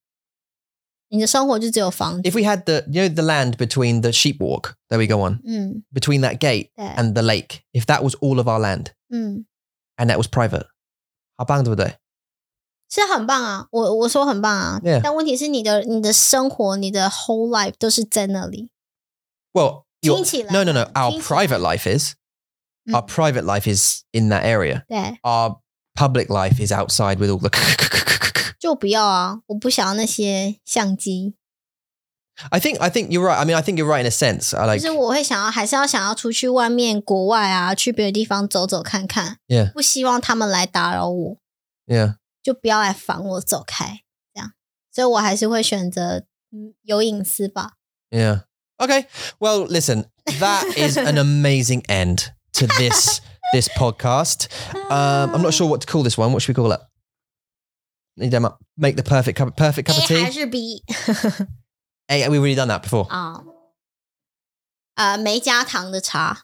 [1.10, 5.06] 你的生活就只有房子， If we had the, you know, the land between the sheep walk that we
[5.06, 8.48] go on, 嗯， between that gate 对， and the lake, if that was all of
[8.48, 9.46] our land 嗯，
[9.98, 10.66] and that was private,
[11.38, 11.96] how bang do they?
[12.90, 15.00] 是很棒啊，我我说很棒啊 Yeah.
[15.02, 18.72] 但问题是你的你的生活，你的 whole life 都是在那里，
[19.54, 20.84] Well, your- 听起来 no, no, no.
[20.94, 22.14] Our 听起来 private life is.
[22.88, 24.84] 嗯 Our private life is in that area.
[24.88, 25.60] 对， Our
[25.96, 27.50] public life is outside with all the.
[28.60, 31.36] 就不要啊，我不想要那些相机，
[32.50, 33.36] I think I think you're right.
[33.38, 34.56] I mean, I think you're right in a sense.
[34.56, 39.72] I 就 like 是我会想要，还是要想要出去外面国外啊，去别的地方走走看看， Yeah.
[39.72, 41.38] 不希望他们来打扰我，
[41.88, 42.18] yeah.
[42.44, 44.02] 就不要来烦我走开，
[44.34, 44.52] 这样，
[44.92, 47.74] 所以我还是会选择嗯有隐私吧。
[48.10, 48.44] Yeah.
[48.82, 49.08] Okay.
[49.40, 50.06] Well, listen,
[50.40, 53.22] that is an amazing end to this
[53.54, 54.48] this podcast.
[54.92, 56.34] Um, I'm not sure what to call this one.
[56.34, 56.80] What should we call it?
[58.18, 58.60] Need them up.
[58.78, 60.34] Make the perfect cup, perfect cup of A 还 tea.
[60.34, 60.84] 是 B
[62.08, 63.08] Hey, we've already done that before.
[63.10, 63.44] 啊？
[64.96, 66.44] 呃，没加糖的茶，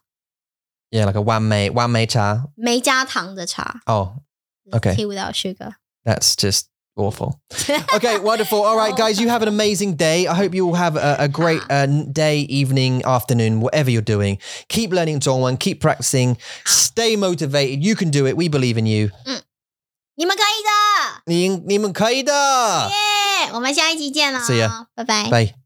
[0.92, 2.50] Yeah, like a one mei one mei cha.
[2.56, 3.82] 没加糖的茶。
[3.86, 4.16] Oh,
[4.74, 4.96] Okay.
[4.96, 5.76] Tea without sugar.
[6.06, 7.41] that's just awful.
[7.95, 8.63] Okay, wonderful.
[8.63, 10.27] All right, guys, you have an amazing day.
[10.27, 14.39] I hope you all have a, a great uh, day, evening, afternoon, whatever you're doing.
[14.69, 17.85] Keep learning Zhongwen, keep practicing, stay motivated.
[17.85, 18.37] You can do it.
[18.37, 19.11] We believe in you.
[19.27, 19.43] Mm.
[20.19, 22.33] 你们可以的，你你们可以的。
[22.33, 23.51] 耶！
[23.53, 24.87] 我们下一集见了，See ya.
[24.95, 25.29] 拜拜。
[25.29, 25.66] Bye.